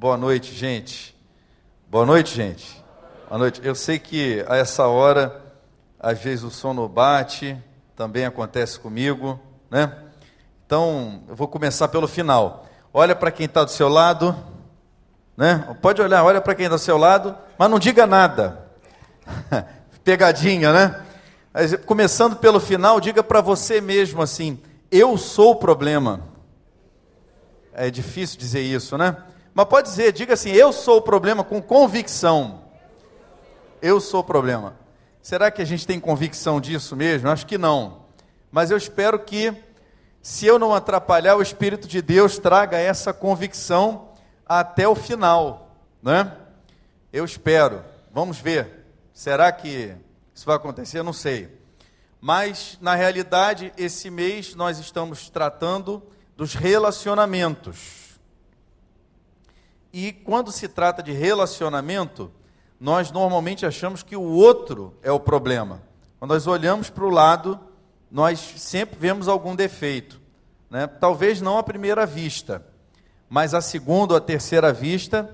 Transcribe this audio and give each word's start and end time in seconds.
Boa 0.00 0.16
noite, 0.16 0.54
gente. 0.54 1.14
Boa 1.86 2.06
noite, 2.06 2.34
gente. 2.34 2.82
Boa 3.28 3.38
noite. 3.38 3.60
Eu 3.62 3.74
sei 3.74 3.98
que 3.98 4.42
a 4.48 4.56
essa 4.56 4.86
hora, 4.86 5.42
às 5.98 6.18
vezes 6.18 6.42
o 6.42 6.50
sono 6.50 6.88
bate, 6.88 7.54
também 7.94 8.24
acontece 8.24 8.80
comigo, 8.80 9.38
né? 9.70 9.94
Então, 10.64 11.22
eu 11.28 11.36
vou 11.36 11.46
começar 11.46 11.86
pelo 11.88 12.08
final. 12.08 12.64
Olha 12.94 13.14
para 13.14 13.30
quem 13.30 13.44
está 13.44 13.62
do 13.62 13.70
seu 13.70 13.90
lado, 13.90 14.34
né? 15.36 15.76
Pode 15.82 16.00
olhar, 16.00 16.24
olha 16.24 16.40
para 16.40 16.54
quem 16.54 16.64
está 16.64 16.76
do 16.76 16.82
seu 16.82 16.96
lado, 16.96 17.36
mas 17.58 17.70
não 17.70 17.78
diga 17.78 18.06
nada. 18.06 18.70
Pegadinha, 20.02 20.72
né? 20.72 21.02
Mas, 21.52 21.76
começando 21.84 22.36
pelo 22.36 22.58
final, 22.58 23.02
diga 23.02 23.22
para 23.22 23.42
você 23.42 23.82
mesmo 23.82 24.22
assim: 24.22 24.62
eu 24.90 25.18
sou 25.18 25.50
o 25.50 25.56
problema. 25.56 26.22
É 27.74 27.90
difícil 27.90 28.38
dizer 28.38 28.62
isso, 28.62 28.96
né? 28.96 29.24
Mas 29.60 29.68
pode 29.68 29.90
dizer, 29.90 30.10
diga 30.14 30.32
assim: 30.32 30.52
eu 30.52 30.72
sou 30.72 30.96
o 30.96 31.02
problema 31.02 31.44
com 31.44 31.60
convicção. 31.60 32.62
Eu 33.82 34.00
sou 34.00 34.20
o 34.20 34.24
problema. 34.24 34.74
Será 35.20 35.50
que 35.50 35.60
a 35.60 35.66
gente 35.66 35.86
tem 35.86 36.00
convicção 36.00 36.58
disso 36.58 36.96
mesmo? 36.96 37.28
Acho 37.28 37.46
que 37.46 37.58
não. 37.58 38.06
Mas 38.50 38.70
eu 38.70 38.78
espero 38.78 39.18
que, 39.18 39.54
se 40.22 40.46
eu 40.46 40.58
não 40.58 40.74
atrapalhar, 40.74 41.36
o 41.36 41.42
Espírito 41.42 41.86
de 41.86 42.00
Deus 42.00 42.38
traga 42.38 42.78
essa 42.78 43.12
convicção 43.12 44.08
até 44.46 44.88
o 44.88 44.94
final, 44.94 45.76
né? 46.02 46.34
Eu 47.12 47.26
espero. 47.26 47.84
Vamos 48.10 48.38
ver. 48.38 48.86
Será 49.12 49.52
que 49.52 49.94
isso 50.34 50.46
vai 50.46 50.56
acontecer? 50.56 51.00
Eu 51.00 51.04
não 51.04 51.12
sei. 51.12 51.54
Mas, 52.18 52.78
na 52.80 52.94
realidade, 52.94 53.74
esse 53.76 54.08
mês 54.08 54.54
nós 54.54 54.78
estamos 54.78 55.28
tratando 55.28 56.02
dos 56.34 56.54
relacionamentos. 56.54 57.99
E 59.92 60.12
quando 60.12 60.52
se 60.52 60.68
trata 60.68 61.02
de 61.02 61.12
relacionamento, 61.12 62.30
nós 62.78 63.10
normalmente 63.10 63.66
achamos 63.66 64.02
que 64.02 64.16
o 64.16 64.22
outro 64.22 64.94
é 65.02 65.10
o 65.10 65.20
problema. 65.20 65.82
Quando 66.18 66.32
nós 66.32 66.46
olhamos 66.46 66.90
para 66.90 67.04
o 67.04 67.10
lado, 67.10 67.58
nós 68.10 68.38
sempre 68.56 68.98
vemos 68.98 69.28
algum 69.28 69.54
defeito. 69.54 70.20
Né? 70.70 70.86
Talvez 70.86 71.40
não 71.40 71.58
à 71.58 71.62
primeira 71.62 72.06
vista, 72.06 72.64
mas 73.28 73.54
à 73.54 73.60
segunda 73.60 74.14
ou 74.14 74.18
à 74.18 74.20
terceira 74.20 74.72
vista, 74.72 75.28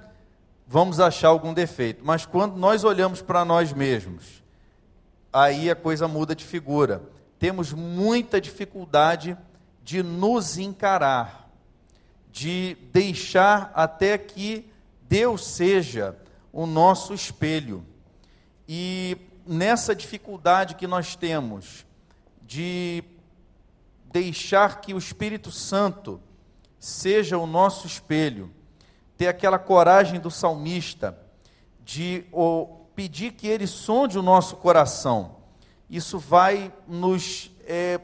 vamos 0.67 0.99
achar 0.99 1.29
algum 1.29 1.55
defeito. 1.55 2.05
Mas 2.05 2.27
quando 2.27 2.57
nós 2.57 2.85
olhamos 2.85 3.23
para 3.23 3.45
nós 3.45 3.73
mesmos, 3.73 4.43
aí 5.33 5.71
a 5.71 5.77
coisa 5.77 6.09
muda 6.09 6.35
de 6.35 6.45
figura. 6.45 7.03
Temos 7.39 7.73
muita 7.73 8.41
dificuldade 8.41 9.37
de 9.83 10.03
nos 10.03 10.59
encarar, 10.59 11.46
de 12.37 12.77
deixar 12.93 13.73
até 13.75 14.19
que 14.19 14.71
Deus 15.09 15.43
seja 15.43 16.15
o 16.53 16.67
nosso 16.67 17.15
espelho. 17.15 17.83
E 18.69 19.17
nessa 19.47 19.95
dificuldade 19.95 20.75
que 20.75 20.87
nós 20.87 21.17
temos 21.17 21.87
de 22.43 23.03
deixar 24.13 24.83
que 24.83 24.93
o 24.93 24.99
Espírito 24.99 25.51
Santo 25.51 26.21
seja 26.79 27.39
o 27.39 27.47
nosso 27.47 27.87
espelho, 27.87 28.53
ter 29.17 29.29
aquela 29.29 29.59
coragem 29.59 30.21
do 30.21 30.31
salmista 30.31 31.19
de 31.87 32.27
pedir 32.95 33.33
que 33.33 33.47
ele 33.47 33.67
sonde 33.67 34.19
o 34.19 34.23
nosso 34.23 34.57
coração, 34.57 35.37
isso 35.89 36.19
vai 36.19 36.71
nos 36.87 37.51
é, 37.65 37.99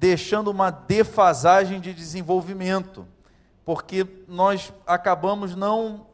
deixando 0.00 0.50
uma 0.50 0.70
defasagem 0.70 1.78
de 1.78 1.92
desenvolvimento, 1.92 3.06
porque 3.66 4.06
nós 4.26 4.72
acabamos 4.86 5.54
não 5.54 6.06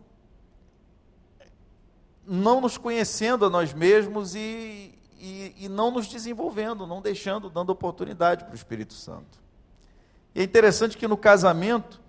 não 2.26 2.60
nos 2.60 2.76
conhecendo 2.76 3.44
a 3.46 3.48
nós 3.48 3.72
mesmos 3.72 4.34
e, 4.34 4.98
e, 5.20 5.54
e 5.56 5.68
não 5.68 5.92
nos 5.92 6.08
desenvolvendo, 6.08 6.84
não 6.84 7.00
deixando, 7.00 7.48
dando 7.48 7.70
oportunidade 7.70 8.42
para 8.42 8.50
o 8.50 8.56
Espírito 8.56 8.94
Santo. 8.94 9.38
E 10.34 10.40
é 10.40 10.42
interessante 10.42 10.98
que 10.98 11.06
no 11.06 11.16
casamento, 11.16 12.00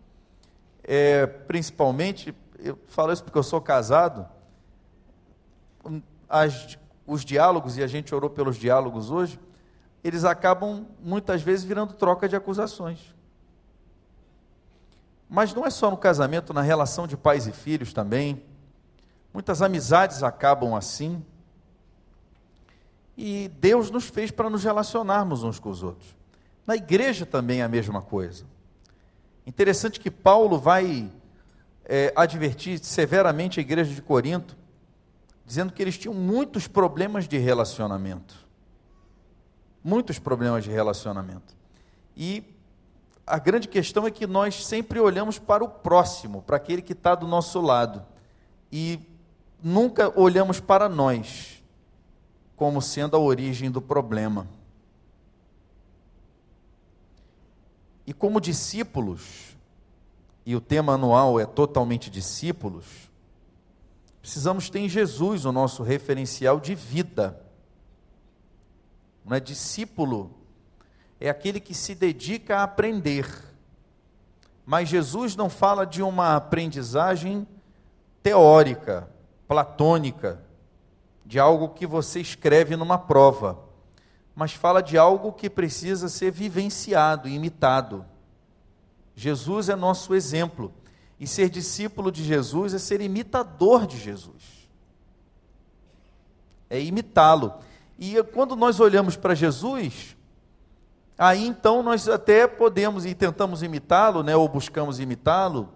é, 0.84 1.28
principalmente, 1.28 2.34
eu 2.57 2.79
falo 2.88 3.13
isso 3.13 3.23
porque 3.23 3.38
eu 3.38 3.44
sou 3.44 3.62
casado, 3.62 4.28
as, 6.28 6.79
os 7.06 7.23
diálogos, 7.23 7.78
e 7.78 7.84
a 7.84 7.88
gente 7.88 8.16
orou 8.16 8.31
pelos 8.31 8.57
diálogos 8.57 9.12
hoje, 9.12 9.40
eles 10.07 10.23
acabam 10.23 10.88
muitas 11.03 11.41
vezes 11.41 11.66
virando 11.66 11.94
troca 11.94 12.29
de 12.29 12.35
acusações. 12.35 13.13
Mas 15.29 15.53
não 15.53 15.66
é 15.66 15.69
só 15.69 15.91
no 15.91 15.97
casamento, 15.97 16.53
na 16.53 16.62
relação 16.62 17.06
de 17.06 17.18
pais 17.18 17.45
e 17.45 17.51
filhos 17.51 17.91
também. 17.91 18.41
Muitas 19.34 19.62
amizades 19.62 20.23
acabam 20.23 20.75
assim. 20.75 21.22
E 23.17 23.51
Deus 23.59 23.91
nos 23.91 24.07
fez 24.07 24.31
para 24.31 24.50
nos 24.50 24.63
relacionarmos 24.63 25.44
uns 25.44 25.59
com 25.59 25.69
os 25.69 25.84
outros. 25.84 26.16
Na 26.66 26.78
igreja 26.78 27.25
também 27.25 27.59
é 27.59 27.63
a 27.63 27.67
mesma 27.67 28.01
coisa. 28.01 28.46
Interessante 29.46 30.00
que 30.00 30.09
Paulo 30.09 30.57
vai 30.57 31.12
é, 31.84 32.13
advertir 32.16 32.79
severamente 32.79 33.59
a 33.59 33.62
igreja 33.62 33.94
de 33.94 34.01
Corinto, 34.01 34.56
dizendo 35.46 35.73
que 35.73 35.81
eles 35.81 35.97
tinham 35.97 36.13
muitos 36.13 36.66
problemas 36.66 37.28
de 37.28 37.38
relacionamento 37.38 38.47
muitos 39.88 40.20
problemas 40.20 40.66
de 40.66 40.70
relacionamento. 40.70 41.56
E 42.14 42.44
a 43.25 43.40
grande 43.40 43.70
questão 43.70 44.06
é 44.06 44.12
que 44.12 44.28
nós 44.28 44.66
sempre 44.66 45.00
olhamos 45.00 45.40
para 45.40 45.64
o 45.64 45.70
próximo, 45.70 46.42
para 46.42 46.58
aquele 46.58 46.81
que 46.81 46.92
está 46.92 47.16
do 47.16 47.25
nosso 47.25 47.62
lado, 47.62 48.06
e 48.70 49.00
nunca 49.64 50.12
olhamos 50.20 50.59
para 50.59 50.90
nós 50.90 51.64
como 52.58 52.81
sendo 52.81 53.16
a 53.16 53.20
origem 53.20 53.72
do 53.72 53.81
problema. 53.81 54.46
E 58.06 58.12
como 58.12 58.42
discípulos, 58.42 59.56
e 60.46 60.53
o 60.53 60.59
tema 60.59 60.96
anual 60.96 61.40
é 61.40 61.46
totalmente 61.46 62.09
discípulos, 62.09 62.86
precisamos 64.22 64.70
ter 64.70 64.80
em 64.80 64.90
Jesus 64.90 65.46
o 65.46 65.53
nosso 65.53 65.81
referencial 65.81 66.59
de 66.59 66.76
vida 66.76 67.47
não 69.28 69.36
é 69.36 69.42
discípulo, 69.42 70.32
é 71.20 71.30
aquele 71.30 71.60
que 71.60 71.74
se 71.74 71.94
dedica 71.94 72.60
a 72.60 72.64
aprender. 72.64 73.28
Mas 74.66 74.88
Jesus 74.88 75.36
não 75.36 75.50
fala 75.50 75.86
de 75.86 76.02
uma 76.02 76.38
aprendizagem 76.38 77.46
teórica, 78.24 79.10
platônica, 79.46 80.42
de 81.26 81.40
algo 81.40 81.70
que 81.70 81.86
você 81.86 82.22
escreve 82.22 82.78
numa 82.78 82.98
prova, 82.98 83.60
mas 84.34 84.54
fala 84.54 84.82
de 84.82 84.98
algo 84.98 85.34
que 85.34 85.50
precisa 85.50 86.08
ser 86.08 86.32
vivenciado, 86.32 87.28
imitado. 87.28 88.06
Jesus 89.14 89.68
é 89.68 89.76
nosso 89.76 90.16
exemplo, 90.16 90.74
e 91.20 91.28
ser 91.28 91.50
discípulo 91.50 92.12
de 92.12 92.24
Jesus 92.24 92.74
é 92.74 92.80
ser 92.80 93.02
imitador 93.02 93.86
de 93.86 93.98
Jesus, 93.98 94.70
é 96.70 96.80
imitá-lo. 96.80 97.66
E 97.97 98.22
quando 98.24 98.56
nós 98.56 98.80
olhamos 98.80 99.16
para 99.16 99.34
Jesus, 99.34 100.16
aí 101.18 101.47
então 101.47 101.81
nós 101.81 102.08
até 102.08 102.46
podemos 102.46 103.06
e 103.06 103.16
tentamos 103.16 103.63
imitá-lo, 103.63 104.22
né, 104.22 104.35
ou 104.35 104.47
buscamos 104.47 105.00
imitá-lo 105.00 105.69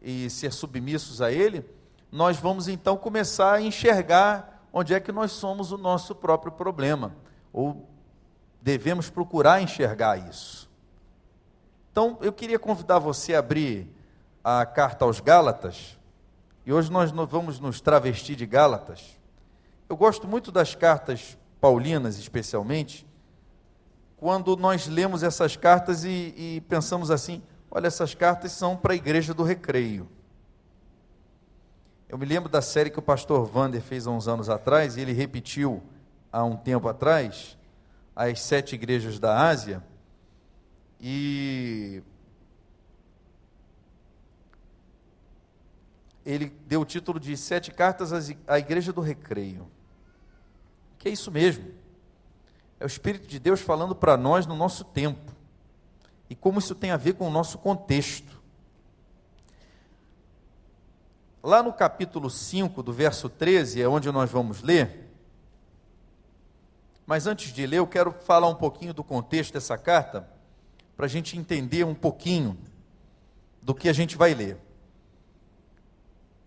e 0.00 0.30
ser 0.30 0.52
submissos 0.52 1.20
a 1.20 1.30
ele, 1.30 1.64
nós 2.10 2.38
vamos 2.38 2.66
então 2.66 2.96
começar 2.96 3.54
a 3.54 3.60
enxergar 3.60 4.66
onde 4.72 4.94
é 4.94 5.00
que 5.00 5.12
nós 5.12 5.32
somos 5.32 5.72
o 5.72 5.76
nosso 5.76 6.14
próprio 6.14 6.52
problema, 6.52 7.14
ou 7.52 7.88
devemos 8.62 9.10
procurar 9.10 9.60
enxergar 9.60 10.16
isso. 10.16 10.70
Então, 11.92 12.16
eu 12.20 12.32
queria 12.32 12.58
convidar 12.58 12.98
você 12.98 13.34
a 13.34 13.40
abrir 13.40 13.88
a 14.42 14.64
carta 14.64 15.04
aos 15.04 15.20
Gálatas, 15.20 15.98
e 16.64 16.72
hoje 16.72 16.90
nós 16.90 17.10
vamos 17.10 17.58
nos 17.58 17.80
travestir 17.80 18.36
de 18.36 18.46
Gálatas. 18.46 19.18
Eu 19.88 19.96
gosto 19.96 20.28
muito 20.28 20.52
das 20.52 20.74
cartas 20.74 21.36
paulinas 21.60 22.18
especialmente, 22.18 23.06
quando 24.16 24.56
nós 24.56 24.86
lemos 24.86 25.22
essas 25.22 25.56
cartas 25.56 26.04
e, 26.04 26.34
e 26.36 26.64
pensamos 26.68 27.10
assim: 27.10 27.42
olha, 27.70 27.86
essas 27.86 28.14
cartas 28.14 28.52
são 28.52 28.76
para 28.76 28.92
a 28.92 28.96
igreja 28.96 29.34
do 29.34 29.42
recreio. 29.42 30.08
Eu 32.08 32.18
me 32.18 32.26
lembro 32.26 32.48
da 32.48 32.60
série 32.60 32.90
que 32.90 32.98
o 32.98 33.02
pastor 33.02 33.46
Vander 33.46 33.80
fez 33.80 34.06
há 34.06 34.10
uns 34.10 34.26
anos 34.26 34.48
atrás, 34.48 34.96
e 34.96 35.00
ele 35.00 35.12
repetiu 35.12 35.82
há 36.32 36.44
um 36.44 36.56
tempo 36.56 36.88
atrás, 36.88 37.56
as 38.16 38.40
sete 38.40 38.74
igrejas 38.74 39.18
da 39.18 39.48
Ásia, 39.48 39.82
e 41.00 42.02
ele 46.26 46.52
deu 46.66 46.82
o 46.82 46.84
título 46.84 47.18
de 47.18 47.36
Sete 47.36 47.70
Cartas 47.70 48.12
à 48.46 48.58
Igreja 48.58 48.92
do 48.92 49.00
Recreio 49.00 49.66
que 51.00 51.08
é 51.08 51.10
isso 51.10 51.32
mesmo. 51.32 51.64
É 52.78 52.84
o 52.84 52.86
Espírito 52.86 53.26
de 53.26 53.40
Deus 53.40 53.60
falando 53.60 53.96
para 53.96 54.16
nós 54.16 54.46
no 54.46 54.54
nosso 54.54 54.84
tempo. 54.84 55.32
E 56.28 56.36
como 56.36 56.60
isso 56.60 56.74
tem 56.74 56.92
a 56.92 56.96
ver 56.96 57.14
com 57.14 57.26
o 57.26 57.30
nosso 57.30 57.58
contexto. 57.58 58.38
lá 61.42 61.62
no 61.62 61.72
capítulo 61.72 62.28
5, 62.28 62.82
do 62.82 62.92
verso 62.92 63.28
13, 63.28 63.80
é 63.80 63.88
onde 63.88 64.10
nós 64.12 64.30
vamos 64.30 64.62
ler. 64.62 65.08
Mas 67.06 67.26
antes 67.26 67.52
de 67.52 67.66
ler, 67.66 67.78
eu 67.78 67.86
quero 67.86 68.12
falar 68.12 68.46
um 68.46 68.54
pouquinho 68.54 68.92
do 68.92 69.02
contexto 69.02 69.54
dessa 69.54 69.76
carta, 69.76 70.28
para 70.96 71.06
a 71.06 71.08
gente 71.08 71.38
entender 71.38 71.82
um 71.84 71.94
pouquinho 71.94 72.58
do 73.62 73.74
que 73.74 73.88
a 73.88 73.92
gente 73.92 74.16
vai 74.16 74.34
ler. 74.34 74.58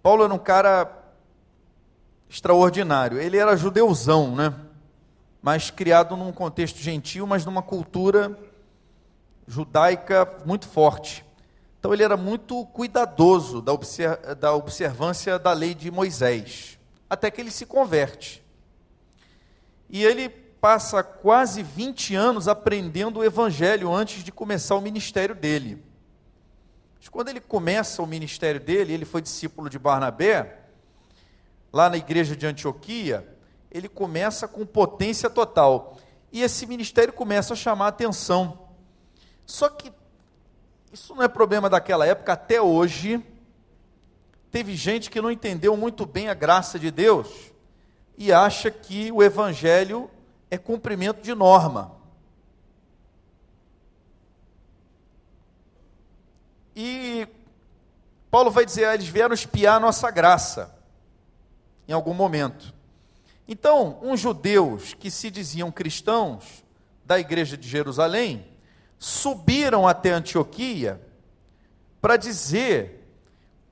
Paulo 0.02 0.24
era 0.24 0.34
um 0.34 0.38
cara 0.38 1.03
extraordinário. 2.34 3.22
Ele 3.22 3.38
era 3.38 3.56
judeuzão, 3.56 4.36
né? 4.36 4.54
Mas 5.40 5.70
criado 5.70 6.18
num 6.18 6.32
contexto 6.32 6.80
gentil, 6.80 7.28
mas 7.28 7.46
numa 7.46 7.62
cultura 7.62 8.38
judaica 9.48 10.28
muito 10.44 10.68
forte. 10.68 11.24
Então 11.80 11.94
ele 11.94 12.02
era 12.02 12.18
muito 12.18 12.66
cuidadoso 12.68 13.62
da, 13.62 13.72
observ 13.72 14.18
da 14.36 14.54
observância 14.56 15.38
da 15.38 15.54
lei 15.54 15.76
de 15.76 15.92
Moisés, 15.92 16.80
até 17.08 17.30
que 17.30 17.40
ele 17.40 17.52
se 17.52 17.66
converte. 17.66 18.42
E 19.88 20.04
ele 20.04 20.30
passa 20.30 21.04
quase 21.04 21.62
20 21.62 22.16
anos 22.16 22.48
aprendendo 22.48 23.20
o 23.20 23.24
evangelho 23.24 23.94
antes 23.94 24.24
de 24.24 24.32
começar 24.32 24.76
o 24.76 24.82
ministério 24.82 25.36
dele. 25.36 25.84
Mas 26.98 27.10
quando 27.10 27.30
ele 27.30 27.42
começa 27.42 28.02
o 28.02 28.08
ministério 28.08 28.62
dele, 28.62 28.94
ele 28.94 29.06
foi 29.06 29.22
discípulo 29.22 29.70
de 29.70 29.78
Barnabé, 29.78 30.63
lá 31.74 31.90
na 31.90 31.98
igreja 31.98 32.36
de 32.36 32.46
Antioquia, 32.46 33.28
ele 33.72 33.90
começa 33.90 34.48
com 34.48 34.64
potência 34.64 35.28
total. 35.28 35.98
E 36.32 36.44
esse 36.44 36.68
ministério 36.68 37.12
começa 37.12 37.54
a 37.54 37.58
chamar 37.58 37.88
atenção. 37.88 38.60
Só 39.44 39.68
que 39.68 39.92
isso 40.92 41.16
não 41.16 41.24
é 41.24 41.28
problema 41.28 41.68
daquela 41.68 42.06
época, 42.06 42.34
até 42.34 42.62
hoje. 42.62 43.26
Teve 44.52 44.76
gente 44.76 45.10
que 45.10 45.20
não 45.20 45.32
entendeu 45.32 45.76
muito 45.76 46.06
bem 46.06 46.30
a 46.30 46.36
graça 46.36 46.78
de 46.78 46.92
Deus 46.92 47.52
e 48.16 48.32
acha 48.32 48.70
que 48.70 49.12
o 49.12 49.24
evangelho 49.24 50.10
é 50.52 50.58
cumprimento 50.60 51.24
de 51.24 51.34
norma. 51.34 51.92
E 56.76 57.28
Paulo 58.30 58.52
vai 58.52 58.64
dizer, 58.64 58.86
ah, 58.86 58.94
eles 58.94 59.08
vieram 59.08 59.34
espiar 59.34 59.78
a 59.78 59.80
nossa 59.80 60.12
graça 60.12 60.83
em 61.88 61.94
algum 61.94 62.14
momento. 62.14 62.74
Então, 63.48 64.00
uns 64.02 64.20
judeus 64.20 64.94
que 64.94 65.12
se 65.12 65.30
diziam 65.30 65.72
cristãos 65.72 66.64
da 67.06 67.20
igreja 67.20 67.58
de 67.58 67.68
Jerusalém 67.68 68.46
subiram 68.98 69.88
até 69.88 70.12
Antioquia 70.12 71.02
para 72.00 72.16
dizer 72.16 73.02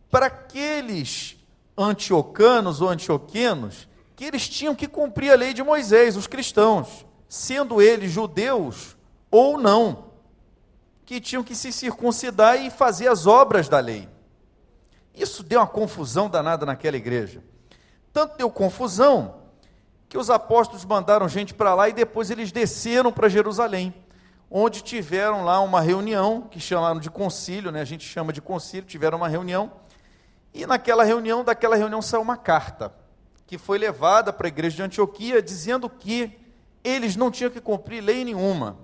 para 0.09 0.25
aqueles 0.25 1.37
antiocanos 1.77 2.81
ou 2.81 2.89
antioquenos 2.89 3.87
que 4.15 4.25
eles 4.25 4.47
tinham 4.47 4.75
que 4.75 4.87
cumprir 4.87 5.31
a 5.31 5.35
lei 5.35 5.53
de 5.53 5.63
Moisés, 5.63 6.17
os 6.17 6.27
cristãos, 6.27 7.05
sendo 7.29 7.81
eles 7.81 8.11
judeus 8.11 8.97
ou 9.31 9.57
não, 9.57 10.11
que 11.05 11.21
tinham 11.21 11.43
que 11.43 11.55
se 11.55 11.71
circuncidar 11.71 12.61
e 12.61 12.69
fazer 12.69 13.07
as 13.07 13.25
obras 13.25 13.69
da 13.69 13.79
lei. 13.79 14.07
Isso 15.15 15.43
deu 15.43 15.59
uma 15.59 15.67
confusão 15.67 16.29
danada 16.29 16.65
naquela 16.65 16.97
igreja. 16.97 17.41
Tanto 18.13 18.37
deu 18.37 18.49
confusão 18.49 19.41
que 20.09 20.17
os 20.17 20.29
apóstolos 20.29 20.83
mandaram 20.83 21.29
gente 21.29 21.53
para 21.53 21.73
lá 21.73 21.87
e 21.87 21.93
depois 21.93 22.29
eles 22.29 22.51
desceram 22.51 23.13
para 23.13 23.29
Jerusalém, 23.29 23.93
onde 24.49 24.81
tiveram 24.81 25.45
lá 25.45 25.61
uma 25.61 25.79
reunião, 25.79 26.41
que 26.41 26.59
chamaram 26.59 26.99
de 26.99 27.09
concílio, 27.09 27.71
né? 27.71 27.79
a 27.79 27.85
gente 27.85 28.05
chama 28.05 28.33
de 28.33 28.41
concílio, 28.41 28.85
tiveram 28.85 29.17
uma 29.17 29.29
reunião, 29.29 29.71
e 30.53 30.65
naquela 30.65 31.05
reunião, 31.05 31.45
daquela 31.45 31.77
reunião 31.77 32.01
saiu 32.01 32.21
uma 32.21 32.35
carta, 32.35 32.93
que 33.47 33.57
foi 33.57 33.77
levada 33.77 34.33
para 34.33 34.47
a 34.47 34.49
igreja 34.49 34.75
de 34.75 34.83
Antioquia, 34.83 35.41
dizendo 35.41 35.89
que 35.89 36.37
eles 36.83 37.15
não 37.15 37.31
tinham 37.31 37.49
que 37.49 37.61
cumprir 37.61 38.01
lei 38.01 38.25
nenhuma, 38.25 38.77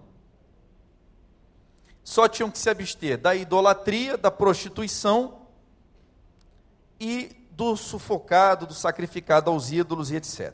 só 2.05 2.25
tinham 2.29 2.49
que 2.49 2.57
se 2.57 2.69
abster 2.69 3.17
da 3.17 3.35
idolatria, 3.35 4.17
da 4.17 4.31
prostituição 4.31 5.41
e 6.97 7.35
do 7.57 7.75
sufocado, 7.75 8.67
do 8.67 8.73
sacrificado 8.75 9.49
aos 9.49 9.71
ídolos 9.71 10.11
e 10.11 10.15
etc. 10.15 10.53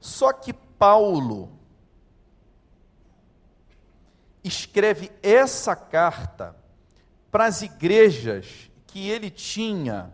Só 0.00 0.32
que 0.32 0.52
Paulo 0.52 1.52
escreve 4.42 5.12
essa 5.22 5.76
carta 5.76 6.56
para 7.30 7.46
as 7.46 7.62
igrejas 7.62 8.68
que 8.88 9.08
ele 9.08 9.30
tinha 9.30 10.12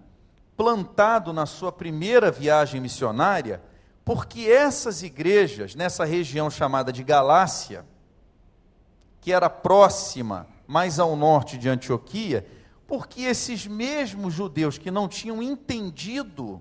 plantado 0.56 1.32
na 1.32 1.46
sua 1.46 1.72
primeira 1.72 2.30
viagem 2.30 2.78
missionária, 2.78 3.62
porque 4.04 4.42
essas 4.42 5.02
igrejas, 5.02 5.74
nessa 5.74 6.04
região 6.04 6.50
chamada 6.50 6.92
de 6.92 7.02
Galácia, 7.02 7.86
que 9.22 9.32
era 9.32 9.48
próxima, 9.48 10.46
mais 10.66 10.98
ao 10.98 11.16
norte 11.16 11.56
de 11.56 11.68
Antioquia, 11.68 12.46
porque 12.92 13.22
esses 13.22 13.66
mesmos 13.66 14.34
judeus 14.34 14.76
que 14.76 14.90
não 14.90 15.08
tinham 15.08 15.42
entendido 15.42 16.60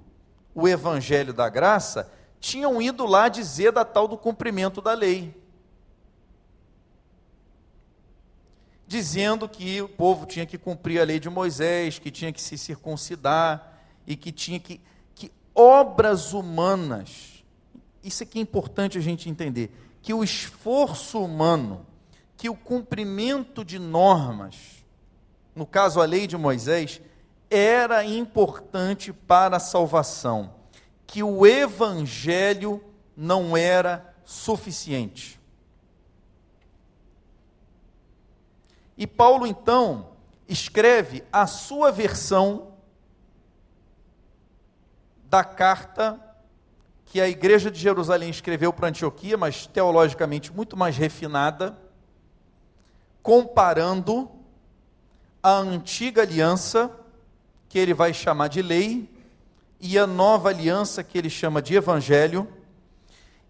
o 0.56 0.66
evangelho 0.66 1.34
da 1.34 1.50
graça, 1.50 2.10
tinham 2.40 2.82
ido 2.82 3.06
lá 3.06 3.28
dizer 3.28 3.74
da 3.74 3.84
tal 3.84 4.08
do 4.08 4.18
cumprimento 4.18 4.82
da 4.82 4.94
lei. 4.94 5.36
Dizendo 8.88 9.50
que 9.50 9.82
o 9.82 9.90
povo 9.90 10.26
tinha 10.26 10.46
que 10.46 10.58
cumprir 10.58 11.02
a 11.02 11.04
lei 11.04 11.20
de 11.20 11.30
Moisés, 11.30 12.00
que 12.00 12.10
tinha 12.10 12.32
que 12.32 12.42
se 12.42 12.58
circuncidar 12.58 13.84
e 14.08 14.16
que 14.16 14.32
tinha 14.32 14.58
que 14.58 14.80
que 15.14 15.34
obras 15.54 16.32
humanas. 16.32 17.44
Isso 18.02 18.24
aqui 18.24 18.40
é 18.40 18.42
importante 18.42 18.98
a 18.98 19.02
gente 19.02 19.30
entender, 19.30 19.70
que 20.02 20.14
o 20.14 20.24
esforço 20.24 21.22
humano, 21.22 21.86
que 22.38 22.50
o 22.50 22.56
cumprimento 22.56 23.66
de 23.66 23.78
normas 23.78 24.81
no 25.56 25.66
caso 25.66 26.02
a 26.02 26.06
lei 26.06 26.28
de 26.28 26.38
Moisés, 26.38 27.02
era 27.50 28.06
importante 28.06 29.12
para 29.12 29.58
a 29.58 29.60
salvação, 29.60 30.54
que 31.06 31.22
o 31.22 31.46
evangelho 31.46 32.84
não 33.16 33.58
era 33.58 34.16
suficiente. 34.24 35.40
E 38.98 39.06
Paulo 39.06 39.46
então 39.46 40.12
escreve 40.48 41.24
a 41.32 41.48
sua 41.48 41.92
versão 41.92 42.72
da 45.26 45.44
carta 45.44 46.20
que 47.06 47.20
a 47.20 47.28
igreja 47.28 47.70
de 47.70 47.78
Jerusalém 47.78 48.30
escreveu 48.30 48.72
para 48.72 48.88
Antioquia, 48.88 49.38
mas 49.38 49.68
teologicamente 49.68 50.54
muito 50.54 50.78
mais 50.78 50.96
refinada, 50.96 51.78
comparando 53.22 54.32
a 55.44 55.58
antiga 55.58 56.22
aliança, 56.22 56.92
que 57.68 57.80
ele 57.80 57.94
vai 57.94 58.14
chamar 58.14 58.48
de 58.48 58.62
lei, 58.62 59.10
e 59.80 59.98
a 59.98 60.06
nova 60.06 60.50
aliança, 60.50 61.04
que 61.04 61.18
ele 61.18 61.30
chama 61.30 61.62
de 61.62 61.76
evangelho. 61.76 62.48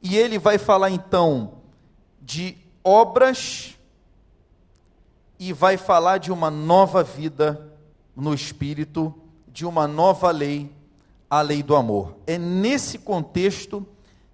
E 0.02 0.18
ele 0.18 0.40
vai 0.40 0.58
falar 0.58 0.90
então 0.90 1.56
de 2.22 2.58
obras 2.84 3.78
e 5.38 5.52
vai 5.52 5.76
falar 5.76 6.20
de 6.20 6.32
uma 6.32 6.50
nova 6.50 7.04
vida 7.04 7.68
no 8.16 8.34
espírito, 8.34 9.14
de 9.48 9.66
uma 9.66 9.88
nova 9.88 10.32
lei, 10.32 10.72
a 11.30 11.42
lei 11.42 11.62
do 11.62 11.76
amor. 11.76 12.16
É 12.26 12.38
nesse 12.38 13.00
contexto, 13.00 13.86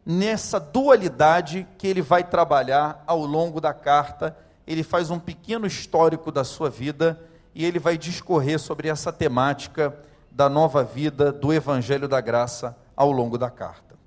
nessa 0.06 0.60
dualidade 0.60 1.68
que 1.78 1.88
ele 1.88 2.02
vai 2.02 2.24
trabalhar 2.24 3.04
ao 3.08 3.26
longo 3.26 3.60
da 3.60 3.74
carta. 3.74 4.38
Ele 4.68 4.84
faz 4.84 5.10
um 5.10 5.18
pequeno 5.18 5.66
histórico 5.66 6.32
da 6.32 6.44
sua 6.44 6.70
vida 6.70 7.20
e 7.58 7.66
ele 7.66 7.80
vai 7.80 7.98
discorrer 7.98 8.60
sobre 8.60 8.88
essa 8.88 9.12
temática 9.12 9.98
da 10.30 10.48
nova 10.48 10.84
vida, 10.84 11.32
do 11.32 11.52
Evangelho 11.52 12.08
da 12.08 12.22
Graça 12.22 12.78
ao 12.96 13.12
longo 13.12 13.36
da 13.36 13.50
carta. 13.50 13.98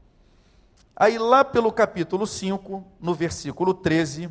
Aí, 0.95 1.19
lá 1.19 1.45
pelo 1.45 1.73
capítulo 1.73 2.28
5, 2.28 2.85
no 3.00 3.12
versículo 3.12 3.75
13, 3.75 4.30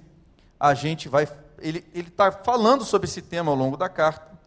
a 0.58 0.74
gente 0.74 1.10
vai. 1.10 1.28
Ele 1.58 1.84
está 1.94 2.32
falando 2.32 2.86
sobre 2.86 3.10
esse 3.10 3.22
tema 3.22 3.52
ao 3.52 3.58
longo 3.58 3.76
da 3.76 3.90
carta, 3.90 4.40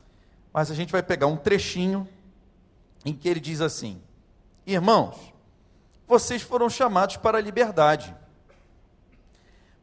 mas 0.51 0.71
a 0.71 0.75
gente 0.75 0.91
vai 0.91 1.03
pegar 1.03 1.27
um 1.27 1.37
trechinho 1.37 2.09
em 3.05 3.13
que 3.13 3.29
ele 3.29 3.41
diz 3.41 3.61
assim: 3.61 4.01
Irmãos, 4.67 5.35
vocês 6.09 6.41
foram 6.41 6.71
chamados 6.71 7.19
para 7.19 7.37
a 7.37 7.43
liberdade, 7.43 8.17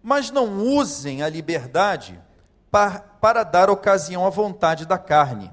mas 0.01 0.31
não 0.31 0.57
usem 0.63 1.21
a 1.21 1.29
liberdade 1.29 2.19
para, 2.71 3.08
para 3.19 3.43
dar 3.43 3.69
ocasião 3.69 4.25
à 4.25 4.29
vontade 4.29 4.85
da 4.85 4.97
carne. 4.97 5.51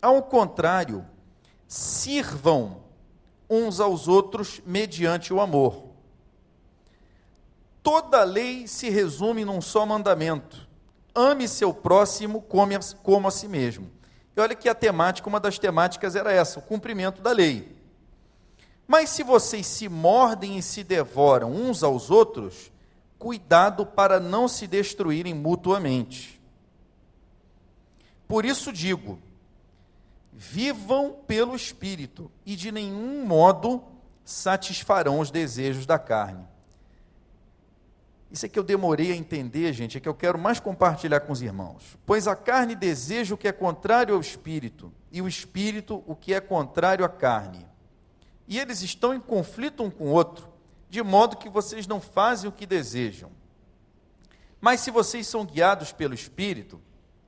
Ao 0.00 0.22
contrário, 0.22 1.06
sirvam 1.68 2.82
uns 3.48 3.78
aos 3.78 4.08
outros 4.08 4.60
mediante 4.66 5.32
o 5.32 5.40
amor. 5.40 5.90
Toda 7.82 8.20
a 8.20 8.24
lei 8.24 8.66
se 8.66 8.88
resume 8.88 9.44
num 9.44 9.60
só 9.60 9.84
mandamento: 9.86 10.68
ame 11.14 11.46
seu 11.46 11.72
próximo 11.72 12.42
como 12.42 12.74
a, 12.74 12.80
como 13.02 13.28
a 13.28 13.30
si 13.30 13.46
mesmo. 13.46 13.90
E 14.34 14.40
olha 14.40 14.54
que 14.54 14.68
a 14.68 14.74
temática, 14.74 15.28
uma 15.28 15.38
das 15.38 15.58
temáticas 15.58 16.16
era 16.16 16.32
essa, 16.32 16.58
o 16.58 16.62
cumprimento 16.62 17.20
da 17.20 17.32
lei. 17.32 17.76
Mas 18.88 19.10
se 19.10 19.22
vocês 19.22 19.66
se 19.66 19.88
mordem 19.88 20.56
e 20.56 20.62
se 20.62 20.82
devoram 20.82 21.52
uns 21.52 21.82
aos 21.82 22.10
outros, 22.10 22.71
cuidado 23.22 23.86
para 23.86 24.18
não 24.18 24.48
se 24.48 24.66
destruírem 24.66 25.32
mutuamente. 25.32 26.42
Por 28.26 28.44
isso 28.44 28.72
digo: 28.72 29.20
vivam 30.32 31.12
pelo 31.24 31.54
Espírito 31.54 32.28
e 32.44 32.56
de 32.56 32.72
nenhum 32.72 33.24
modo 33.24 33.80
satisfarão 34.24 35.20
os 35.20 35.30
desejos 35.30 35.86
da 35.86 36.00
carne. 36.00 36.44
Isso 38.28 38.44
é 38.44 38.48
que 38.48 38.58
eu 38.58 38.64
demorei 38.64 39.12
a 39.12 39.16
entender, 39.16 39.72
gente, 39.72 39.98
é 39.98 40.00
que 40.00 40.08
eu 40.08 40.14
quero 40.14 40.38
mais 40.38 40.58
compartilhar 40.58 41.20
com 41.20 41.32
os 41.32 41.42
irmãos. 41.42 41.96
Pois 42.04 42.26
a 42.26 42.34
carne 42.34 42.74
deseja 42.74 43.34
o 43.34 43.38
que 43.38 43.46
é 43.46 43.52
contrário 43.52 44.14
ao 44.14 44.20
espírito, 44.20 44.92
e 45.12 45.22
o 45.22 45.28
espírito 45.28 46.02
o 46.06 46.16
que 46.16 46.34
é 46.34 46.40
contrário 46.40 47.04
à 47.04 47.08
carne. 47.08 47.64
E 48.48 48.58
eles 48.58 48.82
estão 48.82 49.14
em 49.14 49.20
conflito 49.20 49.84
um 49.84 49.90
com 49.90 50.06
o 50.06 50.12
outro, 50.12 50.51
de 50.92 51.02
modo 51.02 51.38
que 51.38 51.48
vocês 51.48 51.86
não 51.86 52.02
fazem 52.02 52.50
o 52.50 52.52
que 52.52 52.66
desejam. 52.66 53.30
Mas 54.60 54.80
se 54.80 54.90
vocês 54.90 55.26
são 55.26 55.46
guiados 55.46 55.90
pelo 55.90 56.12
espírito, 56.12 56.78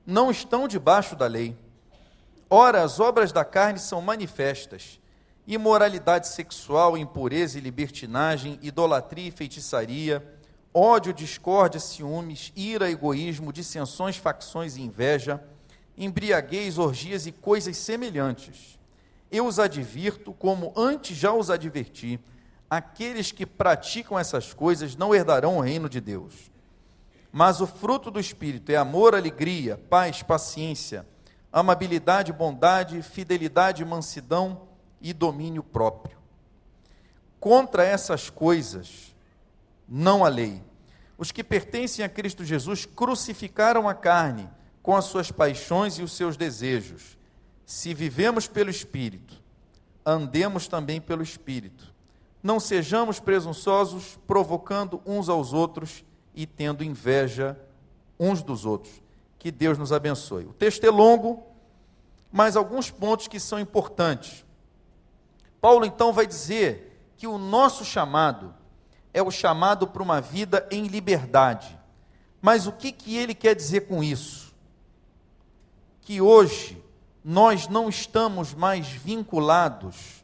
não 0.05 0.29
estão 0.29 0.67
debaixo 0.67 1.15
da 1.15 1.25
lei. 1.25 1.57
Ora, 2.47 2.83
as 2.83 2.99
obras 2.99 3.31
da 3.31 3.43
carne 3.43 3.79
são 3.79 4.03
manifestas: 4.03 4.99
imoralidade 5.47 6.27
sexual, 6.27 6.95
impureza 6.95 7.57
e 7.57 7.61
libertinagem, 7.61 8.59
idolatria 8.61 9.29
e 9.29 9.31
feitiçaria 9.31 10.23
ódio, 10.71 11.11
discórdia, 11.11 11.79
ciúmes, 11.79 12.51
ira, 12.53 12.91
egoísmo, 12.91 13.51
dissensões, 13.51 14.17
facções 14.17 14.75
e 14.75 14.81
inveja, 14.81 15.41
embriaguez, 15.97 16.77
orgias 16.77 17.25
e 17.25 17.31
coisas 17.31 17.77
semelhantes. 17.77 18.77
Eu 19.31 19.47
os 19.47 19.57
advirto, 19.57 20.33
como 20.33 20.71
antes 20.75 21.17
já 21.17 21.33
os 21.33 21.49
adverti, 21.49 22.19
aqueles 22.77 23.31
que 23.31 23.45
praticam 23.45 24.17
essas 24.17 24.53
coisas 24.53 24.95
não 24.95 25.13
herdarão 25.13 25.57
o 25.57 25.61
reino 25.61 25.89
de 25.89 25.99
Deus. 25.99 26.51
Mas 27.31 27.59
o 27.59 27.67
fruto 27.67 28.09
do 28.09 28.19
Espírito 28.19 28.71
é 28.71 28.75
amor, 28.75 29.13
alegria, 29.13 29.77
paz, 29.89 30.23
paciência, 30.23 31.05
amabilidade, 31.51 32.31
bondade, 32.31 33.01
fidelidade, 33.01 33.83
mansidão 33.83 34.67
e 35.01 35.13
domínio 35.13 35.63
próprio. 35.63 36.17
Contra 37.39 37.83
essas 37.83 38.29
coisas, 38.29 39.15
não 39.87 40.25
a 40.25 40.27
lei. 40.27 40.61
Os 41.17 41.31
que 41.31 41.43
pertencem 41.43 42.03
a 42.03 42.09
Cristo 42.09 42.43
Jesus 42.43 42.85
crucificaram 42.85 43.87
a 43.87 43.93
carne 43.93 44.49
com 44.81 44.95
as 44.95 45.05
suas 45.05 45.31
paixões 45.31 45.97
e 45.97 46.03
os 46.03 46.11
seus 46.11 46.35
desejos. 46.35 47.17
Se 47.65 47.93
vivemos 47.93 48.47
pelo 48.47 48.69
Espírito, 48.69 49.41
andemos 50.05 50.67
também 50.67 50.99
pelo 50.99 51.23
Espírito. 51.23 51.94
Não 52.45 52.59
sejamos 52.59 53.19
presunçosos, 53.19 54.19
provocando 54.27 55.01
uns 55.03 55.29
aos 55.29 55.51
outros 55.51 56.05
e 56.35 56.45
tendo 56.45 56.83
inveja 56.83 57.59
uns 58.19 58.43
dos 58.43 58.67
outros. 58.67 59.01
Que 59.39 59.49
Deus 59.49 59.79
nos 59.79 59.91
abençoe. 59.91 60.45
O 60.45 60.53
texto 60.53 60.83
é 60.83 60.91
longo, 60.91 61.43
mas 62.31 62.55
alguns 62.55 62.91
pontos 62.91 63.27
que 63.27 63.39
são 63.39 63.59
importantes. 63.59 64.45
Paulo 65.59 65.87
então 65.87 66.13
vai 66.13 66.27
dizer 66.27 67.11
que 67.17 67.25
o 67.25 67.39
nosso 67.39 67.83
chamado 67.83 68.53
é 69.11 69.23
o 69.23 69.31
chamado 69.31 69.87
para 69.87 70.03
uma 70.03 70.21
vida 70.21 70.67
em 70.69 70.85
liberdade. 70.85 71.75
Mas 72.39 72.67
o 72.67 72.71
que, 72.71 72.91
que 72.91 73.17
ele 73.17 73.33
quer 73.33 73.55
dizer 73.55 73.87
com 73.87 74.03
isso? 74.03 74.53
Que 75.99 76.21
hoje 76.21 76.79
nós 77.23 77.67
não 77.67 77.89
estamos 77.89 78.53
mais 78.53 78.87
vinculados, 78.87 80.23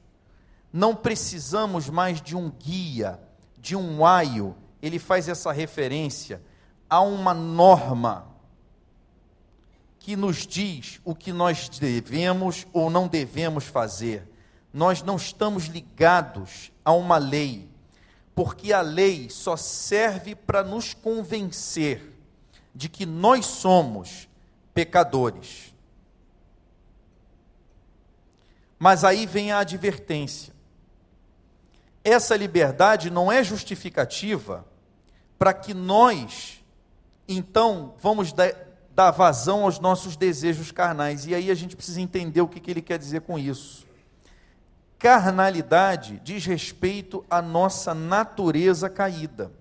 não 0.71 0.95
precisamos 0.95 1.89
mais 1.89 2.21
de 2.21 2.35
um 2.35 2.49
guia, 2.49 3.19
de 3.57 3.75
um 3.75 4.05
aio. 4.05 4.55
Ele 4.81 4.99
faz 4.99 5.27
essa 5.27 5.51
referência 5.51 6.41
a 6.89 7.01
uma 7.01 7.33
norma 7.33 8.27
que 9.99 10.15
nos 10.15 10.47
diz 10.47 10.99
o 11.05 11.13
que 11.13 11.31
nós 11.31 11.69
devemos 11.69 12.65
ou 12.73 12.89
não 12.89 13.07
devemos 13.07 13.65
fazer. 13.65 14.27
Nós 14.73 15.03
não 15.03 15.15
estamos 15.15 15.65
ligados 15.65 16.71
a 16.83 16.91
uma 16.93 17.17
lei 17.17 17.71
porque 18.33 18.71
a 18.71 18.81
lei 18.81 19.29
só 19.29 19.57
serve 19.57 20.35
para 20.35 20.63
nos 20.63 20.93
convencer 20.93 22.17
de 22.73 22.87
que 22.87 23.05
nós 23.05 23.45
somos 23.45 24.29
pecadores. 24.73 25.75
Mas 28.79 29.03
aí 29.03 29.25
vem 29.25 29.51
a 29.51 29.59
advertência. 29.59 30.50
Essa 32.03 32.35
liberdade 32.35 33.09
não 33.09 33.31
é 33.31 33.43
justificativa 33.43 34.65
para 35.37 35.53
que 35.53 35.73
nós, 35.73 36.63
então, 37.27 37.95
vamos 37.99 38.33
dar 38.33 39.11
vazão 39.11 39.63
aos 39.63 39.79
nossos 39.79 40.15
desejos 40.15 40.71
carnais. 40.71 41.25
E 41.25 41.33
aí 41.35 41.49
a 41.49 41.55
gente 41.55 41.75
precisa 41.75 42.01
entender 42.01 42.41
o 42.41 42.47
que, 42.47 42.59
que 42.59 42.71
ele 42.71 42.81
quer 42.81 42.97
dizer 42.97 43.21
com 43.21 43.37
isso 43.37 43.89
carnalidade 45.01 46.21
diz 46.23 46.45
respeito 46.45 47.25
à 47.27 47.41
nossa 47.41 47.91
natureza 47.91 48.87
caída. 48.87 49.51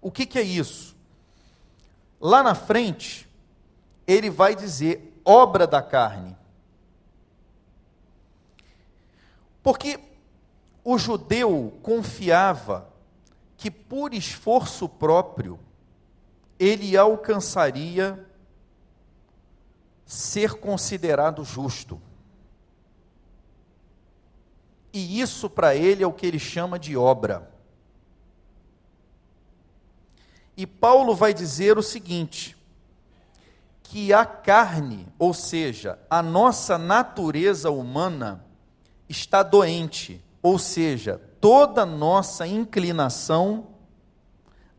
O 0.00 0.08
que, 0.08 0.24
que 0.24 0.38
é 0.38 0.42
isso? 0.42 0.94
Lá 2.20 2.44
na 2.44 2.54
frente, 2.54 3.28
ele 4.06 4.30
vai 4.30 4.54
dizer 4.54 5.20
obra 5.24 5.66
da 5.66 5.82
carne. 5.82 6.36
Porque 9.66 9.98
o 10.84 10.96
judeu 10.96 11.76
confiava 11.82 12.88
que 13.56 13.68
por 13.68 14.14
esforço 14.14 14.88
próprio 14.88 15.58
ele 16.56 16.96
alcançaria 16.96 18.24
ser 20.04 20.54
considerado 20.60 21.44
justo. 21.44 22.00
E 24.92 25.20
isso 25.20 25.50
para 25.50 25.74
ele 25.74 26.04
é 26.04 26.06
o 26.06 26.12
que 26.12 26.28
ele 26.28 26.38
chama 26.38 26.78
de 26.78 26.96
obra. 26.96 27.50
E 30.56 30.64
Paulo 30.64 31.12
vai 31.12 31.34
dizer 31.34 31.76
o 31.76 31.82
seguinte: 31.82 32.56
que 33.82 34.12
a 34.12 34.24
carne, 34.24 35.08
ou 35.18 35.34
seja, 35.34 35.98
a 36.08 36.22
nossa 36.22 36.78
natureza 36.78 37.68
humana, 37.68 38.45
está 39.08 39.42
doente, 39.42 40.22
ou 40.42 40.58
seja, 40.58 41.20
toda 41.40 41.86
nossa 41.86 42.46
inclinação, 42.46 43.68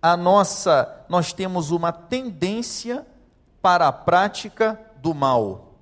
a 0.02 0.16
nossa, 0.16 1.06
nós 1.10 1.34
temos 1.34 1.72
uma 1.72 1.92
tendência 1.92 3.06
para 3.62 3.88
a 3.88 3.92
prática 3.92 4.80
do 4.98 5.14
mal. 5.14 5.76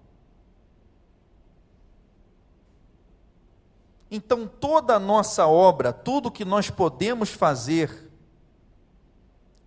Então, 4.09 4.47
toda 4.47 4.95
a 4.95 4.99
nossa 4.99 5.47
obra, 5.47 5.91
tudo 5.91 6.31
que 6.31 6.45
nós 6.45 6.69
podemos 6.69 7.29
fazer, 7.31 8.09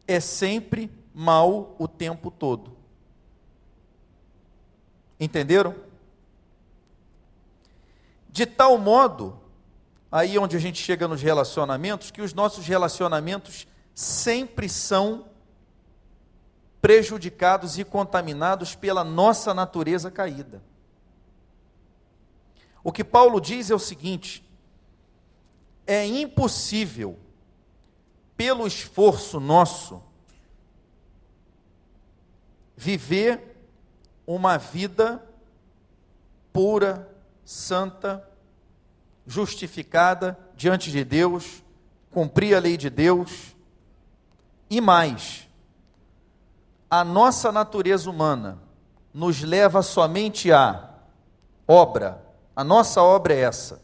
é 0.07 0.21
sempre 0.21 0.91
mal 1.13 1.75
o 1.79 1.87
tempo 1.87 2.31
todo. 2.31 2.77
Entenderam? 5.21 5.88
De 8.39 8.47
tal 8.47 8.79
modo, 8.79 9.37
aí 10.13 10.39
onde 10.39 10.57
a 10.57 10.61
gente 10.61 10.81
chega 10.81 11.09
nos 11.09 11.21
relacionamentos, 11.21 12.13
que 12.13 12.23
os 12.23 12.33
nossos 12.33 12.65
relacionamentos 12.69 13.67
sempre 13.93 14.69
são 14.69 15.27
prejudicados 16.81 17.81
e 17.81 17.85
contaminados 17.85 18.77
pela 18.77 19.03
nossa 19.03 19.53
natureza 19.53 20.09
caída. 20.09 20.63
O 22.85 22.93
que 22.93 23.03
Paulo 23.03 23.41
diz 23.41 23.73
é 23.73 23.75
o 23.75 23.79
seguinte: 23.81 24.49
é 25.85 26.07
impossível, 26.07 27.19
pelo 28.37 28.69
esforço 28.69 29.41
nosso, 29.41 30.01
viver 32.77 33.57
uma 34.25 34.57
vida 34.57 35.29
pura, 36.53 37.13
santa, 37.45 38.28
justificada 39.29 40.37
diante 40.57 40.91
de 40.91 41.05
Deus, 41.05 41.63
cumprir 42.11 42.57
a 42.57 42.59
lei 42.59 42.77
de 42.77 42.89
Deus 42.89 43.55
e 44.71 44.81
mais. 44.81 45.47
A 46.91 47.05
nossa 47.05 47.53
natureza 47.53 48.09
humana 48.09 48.59
nos 49.13 49.43
leva 49.43 49.83
somente 49.83 50.51
a 50.51 50.89
obra, 51.67 52.25
a 52.57 52.65
nossa 52.65 53.03
obra 53.03 53.35
é 53.35 53.41
essa: 53.41 53.83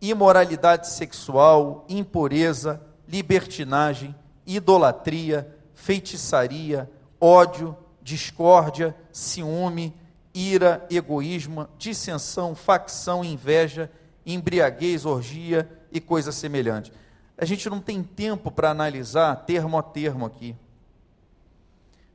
imoralidade 0.00 0.88
sexual, 0.88 1.84
impureza, 1.86 2.80
libertinagem, 3.06 4.14
idolatria, 4.46 5.54
feitiçaria, 5.74 6.90
ódio, 7.20 7.76
discórdia, 8.02 8.96
ciúme, 9.12 9.94
ira, 10.32 10.86
egoísmo, 10.90 11.68
dissensão, 11.76 12.54
facção, 12.54 13.22
inveja, 13.22 13.90
embriaguez, 14.24 15.04
orgia 15.04 15.68
e 15.92 16.00
coisas 16.00 16.34
semelhantes. 16.34 16.92
A 17.36 17.44
gente 17.44 17.68
não 17.68 17.80
tem 17.80 18.02
tempo 18.02 18.50
para 18.50 18.70
analisar 18.70 19.34
termo 19.44 19.76
a 19.76 19.82
termo 19.82 20.24
aqui. 20.24 20.56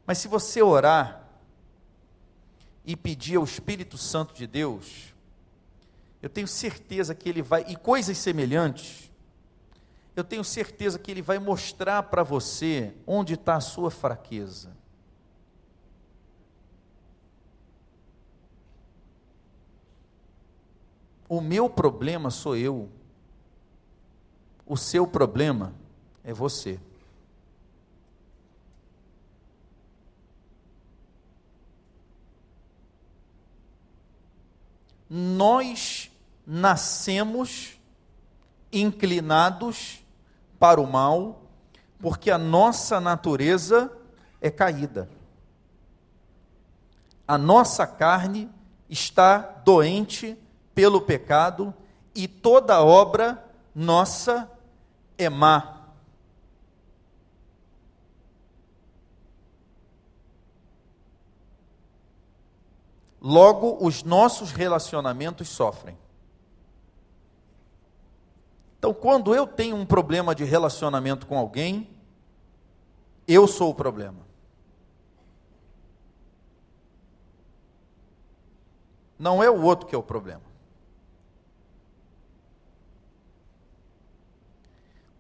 Mas 0.06 0.18
se 0.18 0.28
você 0.28 0.62
orar 0.62 1.28
e 2.86 2.96
pedir 2.96 3.36
ao 3.36 3.44
Espírito 3.44 3.98
Santo 3.98 4.34
de 4.34 4.48
Deus, 4.48 5.14
eu 6.22 6.30
tenho 6.30 6.48
certeza 6.48 7.14
que 7.14 7.30
ele 7.30 7.42
vai, 7.42 7.66
e 7.68 7.76
coisas 7.76 8.18
semelhantes, 8.18 9.12
eu 10.16 10.24
tenho 10.24 10.44
certeza 10.44 10.98
que 10.98 11.12
ele 11.12 11.22
vai 11.22 11.38
mostrar 11.40 12.04
para 12.04 12.24
você 12.24 12.94
onde 13.06 13.36
está 13.36 13.56
a 13.56 13.62
sua 13.62 13.92
fraqueza. 13.92 14.79
O 21.30 21.40
meu 21.42 21.70
problema 21.70 22.32
sou 22.32 22.58
eu. 22.58 22.90
O 24.66 24.76
seu 24.76 25.06
problema 25.06 25.76
é 26.24 26.34
você. 26.34 26.80
Nós 35.08 36.12
nascemos 36.46 37.80
inclinados 38.72 40.04
para 40.60 40.82
o 40.82 40.92
mal, 40.92 41.44
porque 42.00 42.32
a 42.32 42.38
nossa 42.38 43.00
natureza 43.00 43.92
é 44.42 44.50
caída. 44.50 45.10
A 47.28 47.38
nossa 47.38 47.86
carne 47.86 48.50
está 48.90 49.38
doente 49.38 50.36
pelo 50.80 51.02
pecado 51.02 51.74
e 52.16 52.26
toda 52.26 52.82
obra 52.82 53.46
nossa 53.76 54.50
é 55.18 55.28
má. 55.28 55.90
Logo, 63.20 63.86
os 63.86 64.04
nossos 64.04 64.54
relacionamentos 64.54 65.50
sofrem. 65.50 65.98
Então, 68.78 68.94
quando 68.94 69.36
eu 69.36 69.46
tenho 69.46 69.76
um 69.76 69.86
problema 69.86 70.34
de 70.34 70.46
relacionamento 70.46 71.28
com 71.28 71.38
alguém, 71.38 71.90
eu 73.28 73.46
sou 73.50 73.72
o 73.72 73.76
problema. 73.76 74.26
Não 79.20 79.44
é 79.44 79.50
o 79.50 79.62
outro 79.62 79.86
que 79.86 79.94
é 79.94 79.98
o 79.98 80.02
problema. 80.02 80.49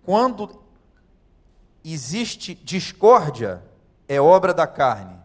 Quando 0.09 0.59
existe 1.85 2.55
discórdia, 2.55 3.63
é 4.07 4.19
obra 4.19 4.55
da 4.55 4.65
carne. 4.65 5.15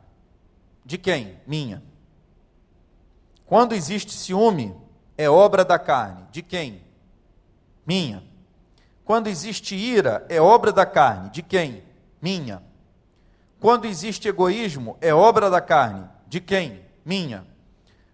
De 0.84 0.98
quem? 0.98 1.40
Minha. 1.46 1.82
Quando 3.46 3.72
existe 3.72 4.12
ciúme, 4.12 4.76
é 5.16 5.26
obra 5.26 5.64
da 5.64 5.78
carne. 5.78 6.26
De 6.30 6.42
quem? 6.42 6.82
Minha. 7.86 8.22
Quando 9.06 9.28
existe 9.28 9.74
ira, 9.74 10.26
é 10.28 10.38
obra 10.38 10.70
da 10.70 10.84
carne. 10.84 11.30
De 11.30 11.40
quem? 11.40 11.82
Minha. 12.20 12.62
Quando 13.58 13.86
existe 13.86 14.28
egoísmo, 14.28 14.98
é 15.00 15.14
obra 15.14 15.48
da 15.48 15.62
carne. 15.62 16.06
De 16.28 16.42
quem? 16.42 16.82
Minha. 17.02 17.46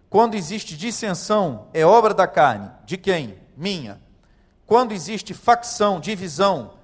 Quando 0.09 0.35
existe 0.35 0.77
dissensão, 0.77 1.67
é 1.73 1.85
obra 1.85 2.13
da 2.13 2.27
carne. 2.27 2.71
De 2.85 2.95
quem? 2.95 3.37
Minha. 3.57 3.99
Quando 4.71 4.93
existe 4.93 5.33
facção, 5.33 5.99
divisão, 5.99 6.75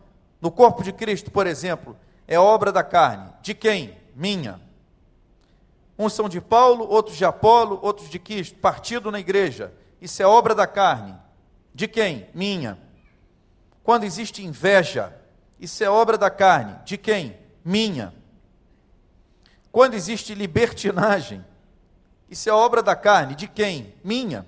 no 0.42 0.52
corpo 0.52 0.84
de 0.84 0.92
Cristo, 0.92 1.32
por 1.32 1.48
exemplo, 1.48 1.96
é 2.28 2.38
obra 2.38 2.70
da 2.70 2.84
carne. 2.84 3.32
De 3.42 3.54
quem? 3.54 3.98
Minha. 4.14 4.60
Uns 5.98 6.12
são 6.12 6.28
de 6.28 6.42
Paulo, 6.42 6.86
outros 6.86 7.16
de 7.16 7.24
Apolo, 7.24 7.80
outros 7.82 8.10
de 8.10 8.20
Cristo. 8.20 8.60
Partido 8.60 9.10
na 9.10 9.22
igreja. 9.22 9.74
Isso 10.02 10.22
é 10.22 10.28
obra 10.28 10.54
da 10.54 10.68
carne. 10.68 11.16
De 11.74 11.88
quem? 11.88 12.28
Minha. 12.34 12.78
Quando 13.86 14.04
existe 14.04 14.44
inveja, 14.44 15.16
isso 15.58 15.82
é 15.82 15.90
obra 15.90 16.18
da 16.18 16.30
carne. 16.30 16.78
De 16.84 16.98
quem? 16.98 17.38
Minha. 17.64 18.14
Quando 19.72 19.94
existe 19.94 20.36
libertinagem, 20.36 21.42
isso 22.30 22.50
é 22.50 22.52
obra 22.52 22.84
da 22.84 22.98
carne. 22.98 23.34
De 23.34 23.48
quem? 23.48 23.94
Minha. 24.04 24.46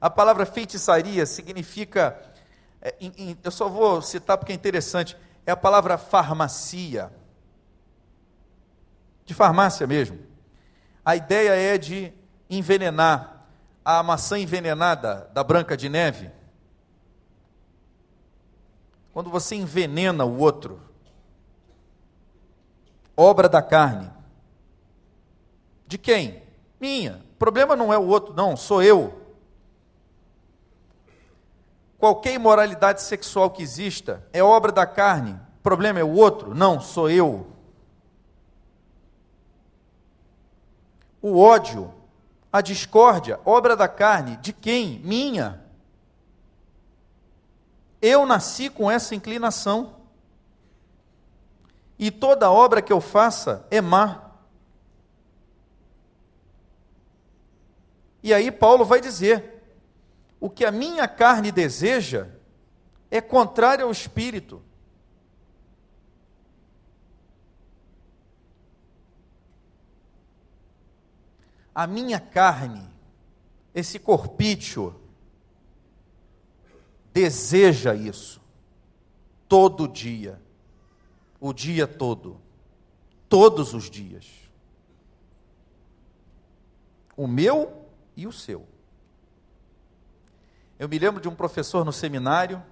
A 0.00 0.10
palavra 0.10 0.44
feitiçaria 0.44 1.24
significa 1.24 2.20
é, 2.80 2.94
em, 3.00 3.12
em, 3.16 3.38
eu 3.42 3.50
só 3.50 3.68
vou 3.68 4.00
citar 4.00 4.38
porque 4.38 4.52
é 4.52 4.54
interessante, 4.54 5.16
é 5.44 5.50
a 5.50 5.56
palavra 5.56 5.98
farmácia. 5.98 7.12
De 9.24 9.34
farmácia 9.34 9.86
mesmo. 9.86 10.18
A 11.04 11.16
ideia 11.16 11.50
é 11.50 11.76
de 11.76 12.12
envenenar. 12.48 13.46
A 13.84 14.02
maçã 14.02 14.38
envenenada 14.38 15.30
da 15.32 15.42
Branca 15.42 15.74
de 15.76 15.88
Neve. 15.88 16.30
Quando 19.12 19.30
você 19.30 19.56
envenena 19.56 20.26
o 20.26 20.38
outro, 20.38 20.80
obra 23.16 23.48
da 23.48 23.62
carne. 23.62 24.10
De 25.86 25.96
quem? 25.96 26.42
Minha. 26.78 27.24
O 27.32 27.36
problema 27.38 27.74
não 27.74 27.90
é 27.92 27.98
o 27.98 28.06
outro, 28.06 28.34
não, 28.34 28.56
sou 28.56 28.82
eu 28.82 29.27
qualquer 31.98 32.34
imoralidade 32.34 33.02
sexual 33.02 33.50
que 33.50 33.62
exista 33.62 34.26
é 34.32 34.42
obra 34.42 34.72
da 34.72 34.86
carne. 34.86 35.32
O 35.32 35.62
problema 35.62 35.98
é 35.98 36.04
o 36.04 36.14
outro? 36.14 36.54
Não, 36.54 36.80
sou 36.80 37.10
eu. 37.10 37.46
O 41.20 41.38
ódio, 41.38 41.92
a 42.52 42.60
discórdia, 42.60 43.40
obra 43.44 43.76
da 43.76 43.88
carne, 43.88 44.36
de 44.36 44.52
quem? 44.52 45.00
Minha. 45.00 45.62
Eu 48.00 48.24
nasci 48.24 48.70
com 48.70 48.88
essa 48.88 49.14
inclinação. 49.14 49.96
E 51.98 52.12
toda 52.12 52.50
obra 52.50 52.80
que 52.80 52.92
eu 52.92 53.00
faça 53.00 53.66
é 53.70 53.80
má. 53.80 54.28
E 58.22 58.32
aí 58.32 58.52
Paulo 58.52 58.84
vai 58.84 59.00
dizer: 59.00 59.57
o 60.40 60.48
que 60.48 60.64
a 60.64 60.70
minha 60.70 61.08
carne 61.08 61.50
deseja 61.50 62.28
é 63.10 63.20
contrário 63.20 63.84
ao 63.84 63.90
espírito. 63.90 64.62
A 71.74 71.86
minha 71.86 72.20
carne, 72.20 72.88
esse 73.74 73.98
corpício, 73.98 75.00
deseja 77.12 77.94
isso 77.94 78.40
todo 79.48 79.88
dia, 79.88 80.40
o 81.40 81.52
dia 81.52 81.86
todo, 81.86 82.40
todos 83.28 83.74
os 83.74 83.88
dias. 83.88 84.26
O 87.16 87.26
meu 87.26 87.86
e 88.16 88.26
o 88.26 88.32
seu. 88.32 88.66
Eu 90.78 90.88
me 90.88 90.98
lembro 90.98 91.20
de 91.20 91.28
um 91.28 91.34
professor 91.34 91.84
no 91.84 91.92
seminário 91.92 92.62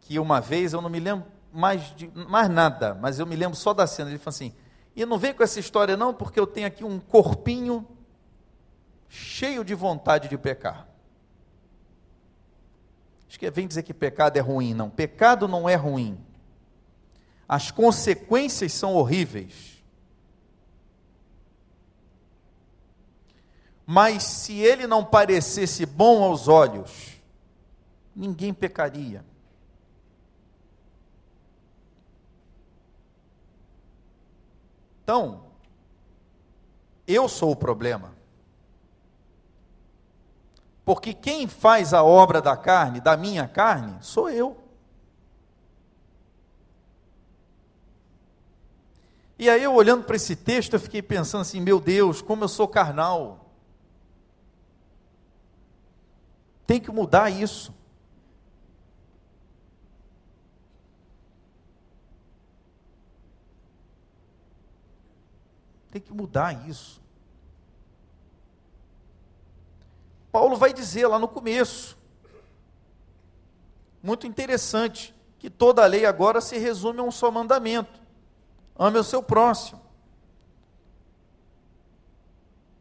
que 0.00 0.18
uma 0.18 0.40
vez, 0.40 0.72
eu 0.72 0.80
não 0.80 0.90
me 0.90 1.00
lembro 1.00 1.26
mais 1.52 1.94
de 1.94 2.10
mais 2.28 2.48
nada, 2.48 2.94
mas 2.94 3.18
eu 3.18 3.26
me 3.26 3.36
lembro 3.36 3.56
só 3.56 3.72
da 3.72 3.86
cena. 3.86 4.10
Ele 4.10 4.18
falou 4.18 4.34
assim: 4.34 4.54
e 4.96 5.06
não 5.06 5.18
vem 5.18 5.32
com 5.32 5.42
essa 5.42 5.60
história 5.60 5.96
não, 5.96 6.12
porque 6.12 6.38
eu 6.38 6.46
tenho 6.46 6.66
aqui 6.66 6.84
um 6.84 6.98
corpinho 6.98 7.86
cheio 9.08 9.64
de 9.64 9.74
vontade 9.74 10.28
de 10.28 10.36
pecar. 10.36 10.88
Acho 13.28 13.38
que 13.38 13.50
vem 13.50 13.66
dizer 13.66 13.82
que 13.82 13.94
pecado 13.94 14.36
é 14.36 14.40
ruim, 14.40 14.74
não. 14.74 14.90
Pecado 14.90 15.48
não 15.48 15.68
é 15.68 15.74
ruim. 15.74 16.18
As 17.48 17.70
consequências 17.70 18.72
são 18.72 18.94
horríveis. 18.94 19.73
Mas 23.86 24.22
se 24.22 24.58
ele 24.58 24.86
não 24.86 25.04
parecesse 25.04 25.84
bom 25.84 26.22
aos 26.22 26.48
olhos, 26.48 27.20
ninguém 28.14 28.52
pecaria. 28.54 29.24
Então, 35.02 35.44
eu 37.06 37.28
sou 37.28 37.50
o 37.50 37.56
problema. 37.56 38.14
Porque 40.84 41.12
quem 41.12 41.46
faz 41.46 41.92
a 41.92 42.02
obra 42.02 42.40
da 42.40 42.56
carne, 42.56 43.00
da 43.00 43.16
minha 43.16 43.46
carne, 43.46 43.96
sou 44.00 44.30
eu. 44.30 44.56
E 49.38 49.50
aí 49.50 49.62
eu 49.62 49.74
olhando 49.74 50.04
para 50.04 50.16
esse 50.16 50.36
texto, 50.36 50.74
eu 50.74 50.80
fiquei 50.80 51.02
pensando 51.02 51.42
assim, 51.42 51.60
meu 51.60 51.80
Deus, 51.80 52.22
como 52.22 52.44
eu 52.44 52.48
sou 52.48 52.68
carnal. 52.68 53.43
Tem 56.66 56.80
que 56.80 56.90
mudar 56.90 57.30
isso. 57.30 57.74
Tem 65.90 66.00
que 66.00 66.12
mudar 66.12 66.68
isso. 66.68 67.00
Paulo 70.32 70.56
vai 70.56 70.72
dizer 70.72 71.06
lá 71.06 71.18
no 71.20 71.28
começo, 71.28 71.96
muito 74.02 74.26
interessante, 74.26 75.14
que 75.38 75.48
toda 75.48 75.84
a 75.84 75.86
lei 75.86 76.04
agora 76.04 76.40
se 76.40 76.58
resume 76.58 76.98
a 76.98 77.04
um 77.04 77.10
só 77.12 77.30
mandamento: 77.30 78.00
ame 78.76 78.98
o 78.98 79.04
seu 79.04 79.22
próximo. 79.22 79.80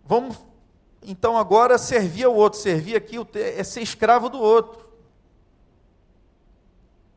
Vamos 0.03 0.43
então 1.05 1.37
agora 1.37 1.77
servir 1.77 2.25
ao 2.25 2.35
outro, 2.35 2.59
servir 2.59 2.95
aqui 2.95 3.17
é 3.33 3.63
ser 3.63 3.81
escravo 3.81 4.29
do 4.29 4.39
outro. 4.39 4.83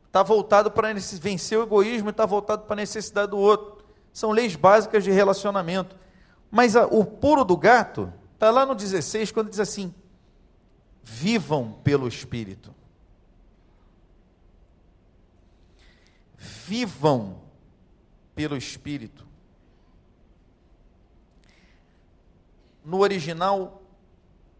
Está 0.07 0.22
voltado 0.22 0.70
para 0.70 0.94
vencer 1.20 1.59
o 1.59 1.62
egoísmo 1.62 2.09
e 2.09 2.11
está 2.11 2.25
voltado 2.25 2.62
para 2.62 2.75
a 2.75 2.77
necessidade 2.77 3.31
do 3.31 3.38
outro. 3.38 3.85
São 4.12 4.31
leis 4.31 4.57
básicas 4.57 5.05
de 5.05 5.11
relacionamento. 5.11 5.94
Mas 6.51 6.75
a, 6.75 6.87
o 6.87 7.05
puro 7.05 7.44
do 7.44 7.57
gato 7.57 8.11
está 8.33 8.51
lá 8.51 8.64
no 8.64 8.75
16, 8.75 9.31
quando 9.31 9.51
diz 9.51 9.61
assim: 9.61 9.94
vivam 11.03 11.72
pelo 11.85 12.09
Espírito. 12.09 12.75
Vivam 16.38 17.42
pelo 18.35 18.57
Espírito. 18.57 19.25
No 22.87 23.01
original, 23.01 23.83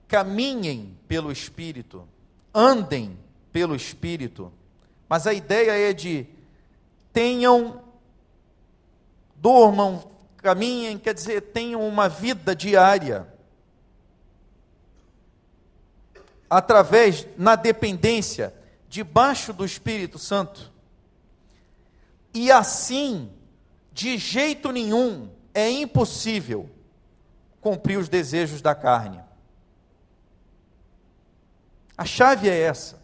caminhem 0.09 0.99
pelo 1.07 1.31
Espírito, 1.31 2.09
andem 2.53 3.17
pelo 3.53 3.77
Espírito. 3.77 4.53
Mas 5.09 5.29
a 5.29 5.33
ideia 5.33 5.71
é 5.71 5.93
de 5.93 6.27
tenham 7.13 7.85
durmam, 9.37 10.11
caminhem, 10.39 10.99
quer 10.99 11.15
dizer, 11.15 11.41
tenham 11.41 11.87
uma 11.87 12.09
vida 12.09 12.53
diária. 12.53 13.33
Através, 16.51 17.29
na 17.39 17.55
dependência, 17.55 18.53
debaixo 18.89 19.53
do 19.53 19.65
Espírito 19.65 20.19
Santo. 20.19 20.73
E 22.35 22.51
assim, 22.51 23.31
de 23.93 24.19
jeito 24.19 24.73
nenhum, 24.73 25.31
é 25.55 25.71
impossível 25.71 26.69
cumprir 27.61 27.99
os 27.99 28.09
desejos 28.09 28.61
da 28.61 28.75
carne. 28.75 29.21
A 31.97 32.05
chave 32.05 32.49
é 32.49 32.59
essa. 32.59 33.03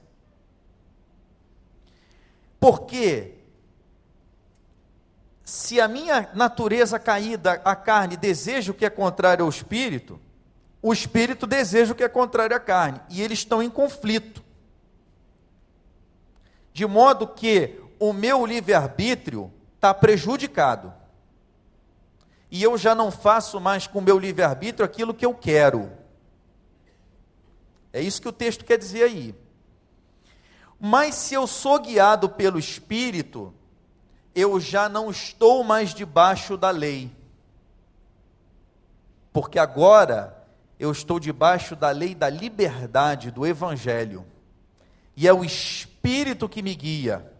Porque 2.60 3.34
se 5.44 5.80
a 5.80 5.88
minha 5.88 6.30
natureza 6.34 6.98
caída, 6.98 7.60
a 7.64 7.74
carne, 7.74 8.16
deseja 8.16 8.70
o 8.70 8.74
que 8.74 8.84
é 8.84 8.90
contrário 8.90 9.44
ao 9.44 9.50
espírito, 9.50 10.20
o 10.80 10.92
espírito 10.92 11.46
deseja 11.46 11.92
o 11.92 11.94
que 11.94 12.04
é 12.04 12.08
contrário 12.08 12.56
à 12.56 12.60
carne, 12.60 13.00
e 13.08 13.22
eles 13.22 13.40
estão 13.40 13.62
em 13.62 13.70
conflito. 13.70 14.42
De 16.72 16.86
modo 16.86 17.26
que 17.26 17.80
o 17.98 18.12
meu 18.12 18.44
livre-arbítrio 18.46 19.52
está 19.76 19.92
prejudicado. 19.92 20.92
E 22.52 22.62
eu 22.62 22.76
já 22.76 22.94
não 22.94 23.10
faço 23.10 23.58
mais 23.58 23.86
com 23.86 24.02
meu 24.02 24.18
livre-arbítrio 24.18 24.84
aquilo 24.84 25.14
que 25.14 25.24
eu 25.24 25.32
quero. 25.32 25.90
É 27.90 27.98
isso 27.98 28.20
que 28.20 28.28
o 28.28 28.32
texto 28.32 28.62
quer 28.62 28.76
dizer 28.76 29.04
aí. 29.04 29.34
Mas 30.78 31.14
se 31.14 31.32
eu 31.32 31.46
sou 31.46 31.80
guiado 31.80 32.28
pelo 32.28 32.58
Espírito, 32.58 33.54
eu 34.34 34.60
já 34.60 34.86
não 34.86 35.10
estou 35.10 35.64
mais 35.64 35.94
debaixo 35.94 36.58
da 36.58 36.68
lei. 36.68 37.10
Porque 39.32 39.58
agora 39.58 40.46
eu 40.78 40.92
estou 40.92 41.18
debaixo 41.18 41.74
da 41.74 41.88
lei 41.88 42.14
da 42.14 42.28
liberdade, 42.28 43.30
do 43.30 43.46
Evangelho. 43.46 44.26
E 45.16 45.26
é 45.26 45.32
o 45.32 45.42
Espírito 45.42 46.46
que 46.46 46.60
me 46.60 46.74
guia. 46.74 47.31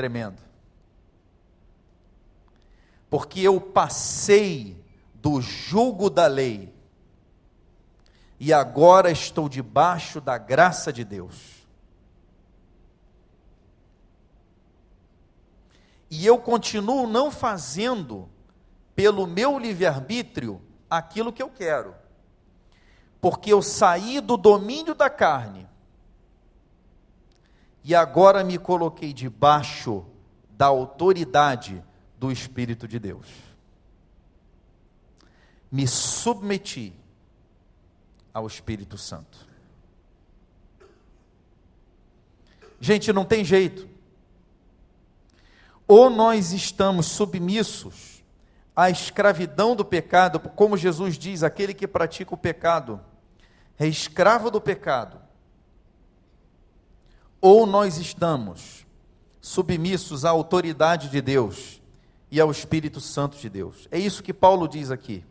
Tremendo. 0.00 0.40
Porque 3.10 3.40
eu 3.40 3.60
passei 3.60 4.82
do 5.12 5.42
jugo 5.42 6.08
da 6.08 6.26
lei 6.26 6.72
e 8.38 8.50
agora 8.50 9.10
estou 9.10 9.46
debaixo 9.46 10.18
da 10.18 10.38
graça 10.38 10.90
de 10.90 11.04
Deus. 11.04 11.60
e 16.10 16.26
eu 16.26 16.38
continuo 16.38 17.06
não 17.06 17.30
fazendo 17.30 18.28
pelo 18.96 19.26
meu 19.26 19.58
livre-arbítrio 19.58 20.60
aquilo 20.90 21.32
que 21.32 21.42
eu 21.42 21.48
quero, 21.48 21.94
porque 23.20 23.52
eu 23.52 23.62
saí 23.62 24.20
do 24.20 24.36
domínio 24.36 24.92
da 24.92 25.08
carne 25.08 25.69
e 27.82 27.94
agora 27.94 28.44
me 28.44 28.58
coloquei 28.58 29.12
debaixo 29.12 30.04
da 30.50 30.66
autoridade 30.66 31.82
do 32.18 32.30
Espírito 32.30 32.86
de 32.86 32.98
Deus. 32.98 33.26
Me 35.70 35.86
submeti 35.86 36.92
ao 38.34 38.46
Espírito 38.46 38.98
Santo. 38.98 39.46
Gente, 42.80 43.12
não 43.12 43.24
tem 43.24 43.44
jeito 43.44 43.90
ou 45.90 46.08
nós 46.08 46.52
estamos 46.52 47.06
submissos 47.06 48.22
à 48.76 48.88
escravidão 48.90 49.74
do 49.74 49.84
pecado, 49.84 50.38
como 50.38 50.76
Jesus 50.76 51.18
diz, 51.18 51.42
aquele 51.42 51.74
que 51.74 51.84
pratica 51.84 52.32
o 52.32 52.38
pecado 52.38 53.00
é 53.76 53.88
escravo 53.88 54.52
do 54.52 54.60
pecado, 54.60 55.20
ou 57.40 57.66
nós 57.66 57.98
estamos 57.98 58.86
submissos 59.40 60.24
à 60.24 60.30
autoridade 60.30 61.08
de 61.08 61.20
Deus 61.20 61.80
e 62.30 62.40
ao 62.40 62.50
Espírito 62.50 63.00
Santo 63.00 63.38
de 63.38 63.48
Deus. 63.48 63.88
É 63.90 63.98
isso 63.98 64.22
que 64.22 64.32
Paulo 64.32 64.68
diz 64.68 64.90
aqui. 64.90 65.24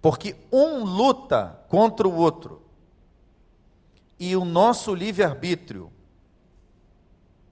Porque 0.00 0.36
um 0.52 0.84
luta 0.84 1.60
contra 1.68 2.06
o 2.06 2.14
outro, 2.14 2.62
e 4.18 4.34
o 4.34 4.44
nosso 4.44 4.94
livre-arbítrio 4.94 5.92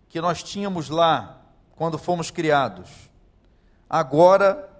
que 0.09 0.21
nós 0.21 0.43
tínhamos 0.43 0.89
lá 0.89 1.43
quando 1.73 1.99
fomos 1.99 2.31
criados, 2.31 2.89
agora 3.91 4.71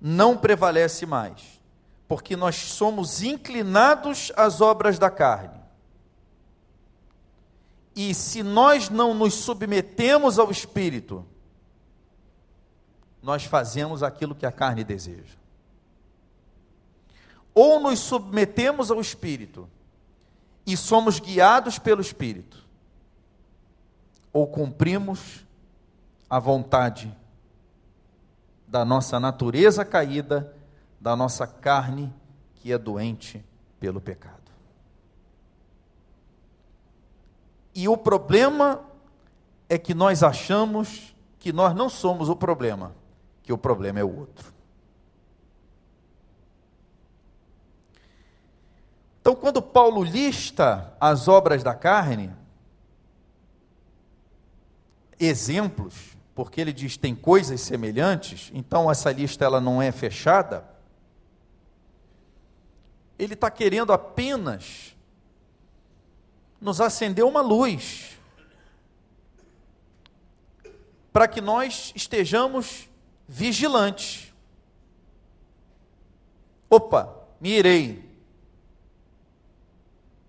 não 0.00 0.36
prevalece 0.36 1.04
mais, 1.04 1.60
porque 2.08 2.36
nós 2.36 2.56
somos 2.56 3.22
inclinados 3.22 4.32
às 4.36 4.60
obras 4.60 4.98
da 4.98 5.10
carne. 5.10 5.57
E 8.00 8.14
se 8.14 8.44
nós 8.44 8.88
não 8.88 9.12
nos 9.12 9.34
submetemos 9.34 10.38
ao 10.38 10.52
Espírito, 10.52 11.26
nós 13.20 13.42
fazemos 13.42 14.04
aquilo 14.04 14.36
que 14.36 14.46
a 14.46 14.52
carne 14.52 14.84
deseja. 14.84 15.34
Ou 17.52 17.80
nos 17.80 17.98
submetemos 17.98 18.92
ao 18.92 19.00
Espírito 19.00 19.68
e 20.64 20.76
somos 20.76 21.18
guiados 21.18 21.76
pelo 21.80 22.00
Espírito, 22.00 22.64
ou 24.32 24.46
cumprimos 24.46 25.44
a 26.30 26.38
vontade 26.38 27.12
da 28.68 28.84
nossa 28.84 29.18
natureza 29.18 29.84
caída, 29.84 30.54
da 31.00 31.16
nossa 31.16 31.48
carne 31.48 32.14
que 32.54 32.72
é 32.72 32.78
doente 32.78 33.44
pelo 33.80 34.00
pecado. 34.00 34.37
E 37.78 37.86
o 37.86 37.96
problema 37.96 38.84
é 39.68 39.78
que 39.78 39.94
nós 39.94 40.24
achamos 40.24 41.14
que 41.38 41.52
nós 41.52 41.72
não 41.76 41.88
somos 41.88 42.28
o 42.28 42.34
problema, 42.34 42.92
que 43.40 43.52
o 43.52 43.56
problema 43.56 44.00
é 44.00 44.02
o 44.02 44.18
outro. 44.18 44.52
Então, 49.20 49.32
quando 49.36 49.62
Paulo 49.62 50.02
lista 50.02 50.92
as 50.98 51.28
obras 51.28 51.62
da 51.62 51.72
carne, 51.72 52.32
exemplos, 55.16 56.16
porque 56.34 56.60
ele 56.60 56.72
diz 56.72 56.96
tem 56.96 57.14
coisas 57.14 57.60
semelhantes, 57.60 58.50
então 58.52 58.90
essa 58.90 59.12
lista 59.12 59.44
ela 59.44 59.60
não 59.60 59.80
é 59.80 59.92
fechada. 59.92 60.68
Ele 63.16 63.34
está 63.34 63.48
querendo 63.48 63.92
apenas 63.92 64.97
nos 66.60 66.80
acender 66.80 67.24
uma 67.24 67.40
luz 67.40 68.18
para 71.12 71.26
que 71.26 71.40
nós 71.40 71.92
estejamos 71.94 72.88
vigilantes. 73.26 74.32
Opa, 76.70 77.14
me 77.40 77.50
irei. 77.50 78.08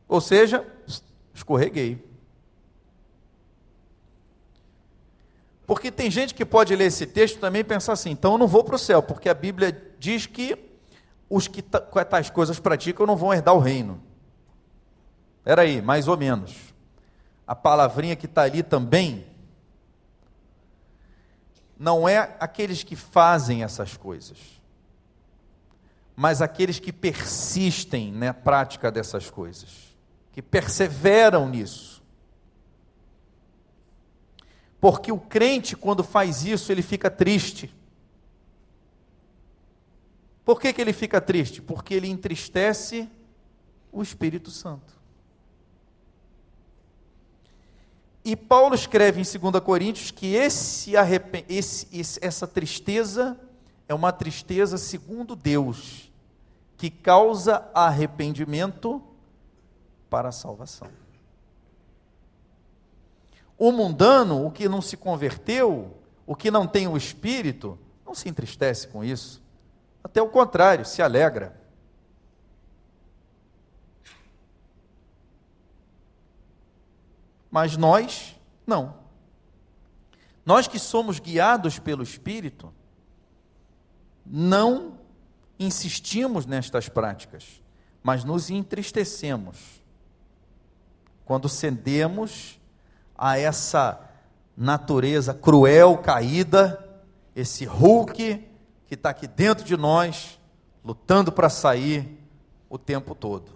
Ou 0.07 0.21
seja, 0.21 0.65
escorreguei. 1.33 2.03
Porque 5.67 5.91
tem 5.91 6.09
gente 6.09 6.33
que 6.33 6.43
pode 6.43 6.75
ler 6.75 6.85
esse 6.85 7.05
texto 7.05 7.39
também 7.39 7.61
e 7.61 7.63
pensar 7.63 7.93
assim: 7.93 8.09
então 8.09 8.31
eu 8.31 8.37
não 8.39 8.47
vou 8.47 8.63
para 8.63 8.75
o 8.75 8.79
céu, 8.79 9.03
porque 9.03 9.29
a 9.29 9.35
Bíblia 9.35 9.93
diz 9.99 10.25
que 10.25 10.57
os 11.29 11.47
que 11.47 11.61
tais 11.61 12.31
coisas 12.31 12.59
praticam 12.59 13.05
não 13.05 13.15
vão 13.15 13.31
herdar 13.31 13.53
o 13.53 13.59
reino. 13.59 14.01
Espera 15.49 15.63
aí, 15.63 15.81
mais 15.81 16.07
ou 16.07 16.15
menos. 16.15 16.75
A 17.47 17.55
palavrinha 17.55 18.15
que 18.15 18.27
está 18.27 18.43
ali 18.43 18.61
também 18.61 19.25
não 21.75 22.07
é 22.07 22.37
aqueles 22.39 22.83
que 22.83 22.95
fazem 22.95 23.63
essas 23.63 23.97
coisas, 23.97 24.37
mas 26.15 26.39
aqueles 26.39 26.77
que 26.77 26.93
persistem 26.93 28.11
na 28.11 28.31
prática 28.31 28.91
dessas 28.91 29.31
coisas, 29.31 29.97
que 30.31 30.39
perseveram 30.39 31.49
nisso. 31.49 32.03
Porque 34.79 35.11
o 35.11 35.19
crente, 35.19 35.75
quando 35.75 36.03
faz 36.03 36.45
isso, 36.45 36.71
ele 36.71 36.83
fica 36.83 37.09
triste. 37.09 37.75
Por 40.45 40.61
que, 40.61 40.71
que 40.71 40.79
ele 40.79 40.93
fica 40.93 41.19
triste? 41.19 41.59
Porque 41.59 41.95
ele 41.95 42.07
entristece 42.07 43.09
o 43.91 44.03
Espírito 44.03 44.51
Santo. 44.51 44.98
E 48.29 48.35
Paulo 48.35 48.75
escreve 48.75 49.19
em 49.19 49.23
2 49.23 49.59
Coríntios 49.63 50.11
que 50.11 50.35
esse, 50.35 50.91
esse, 51.49 51.87
esse, 51.91 52.19
essa 52.21 52.45
tristeza 52.45 53.35
é 53.87 53.93
uma 53.95 54.11
tristeza 54.11 54.77
segundo 54.77 55.35
Deus, 55.35 56.13
que 56.77 56.91
causa 56.91 57.67
arrependimento 57.73 59.01
para 60.11 60.29
a 60.29 60.31
salvação. 60.31 60.89
O 63.57 63.71
mundano, 63.71 64.45
o 64.45 64.51
que 64.51 64.69
não 64.69 64.79
se 64.79 64.95
converteu, 64.95 65.97
o 66.27 66.35
que 66.35 66.51
não 66.51 66.67
tem 66.67 66.87
o 66.87 66.95
espírito, 66.95 67.79
não 68.05 68.13
se 68.13 68.29
entristece 68.29 68.89
com 68.89 69.03
isso. 69.03 69.41
Até 70.03 70.21
o 70.21 70.29
contrário, 70.29 70.85
se 70.85 71.01
alegra. 71.01 71.58
Mas 77.49 77.77
nós, 77.77 78.35
não. 78.65 78.95
Nós 80.45 80.67
que 80.67 80.79
somos 80.79 81.19
guiados 81.19 81.79
pelo 81.79 82.03
Espírito, 82.03 82.73
não 84.25 84.97
insistimos 85.59 86.45
nestas 86.45 86.87
práticas, 86.87 87.61
mas 88.01 88.23
nos 88.23 88.49
entristecemos 88.49 89.79
quando 91.29 91.47
cedemos 91.47 92.59
a 93.15 93.37
essa 93.37 93.99
natureza 94.57 95.31
cruel, 95.31 95.99
caída, 95.99 96.83
esse 97.35 97.65
Hulk 97.65 98.47
que 98.87 98.95
está 98.95 99.11
aqui 99.11 99.27
dentro 99.27 99.63
de 99.63 99.77
nós, 99.77 100.39
lutando 100.83 101.31
para 101.31 101.47
sair 101.47 102.17
o 102.67 102.79
tempo 102.79 103.13
todo. 103.13 103.51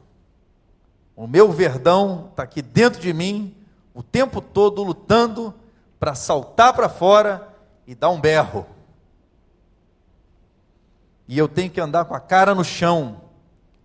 O 1.15 1.25
meu 1.25 1.51
verdão 1.51 2.27
está 2.29 2.43
aqui 2.43 2.61
dentro 2.61 3.01
de 3.01 3.11
mim, 3.11 3.55
o 3.93 4.01
tempo 4.01 4.41
todo 4.41 4.83
lutando 4.83 5.53
para 5.99 6.15
saltar 6.15 6.73
para 6.73 6.89
fora 6.89 7.55
e 7.85 7.95
dar 7.95 8.09
um 8.09 8.19
berro. 8.19 8.65
E 11.27 11.37
eu 11.37 11.47
tenho 11.47 11.71
que 11.71 11.79
andar 11.79 12.05
com 12.05 12.15
a 12.15 12.19
cara 12.19 12.53
no 12.53 12.63
chão, 12.63 13.21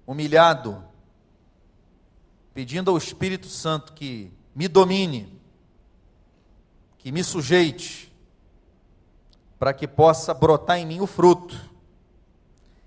humilhado, 0.06 0.82
pedindo 2.52 2.90
ao 2.90 2.96
Espírito 2.96 3.46
Santo 3.46 3.92
que 3.92 4.32
me 4.54 4.66
domine 4.66 5.38
que 6.98 7.12
me 7.12 7.24
sujeite, 7.24 8.12
para 9.58 9.72
que 9.72 9.88
possa 9.88 10.34
brotar 10.34 10.78
em 10.78 10.84
mim 10.84 11.00
o 11.00 11.06
fruto. 11.06 11.56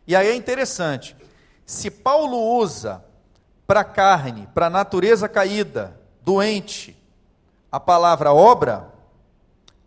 E 0.06 0.16
aí 0.16 0.28
é 0.28 0.36
interessante, 0.36 1.16
se 1.66 1.90
Paulo 1.90 2.38
usa 2.38 3.04
para 3.66 3.80
a 3.80 3.86
carne, 3.86 4.48
para 4.54 4.68
a 4.68 4.70
natureza 4.70 5.30
caída, 5.30 6.00
doente, 6.22 6.96
a 7.72 7.80
palavra 7.80 8.34
obra, 8.34 8.92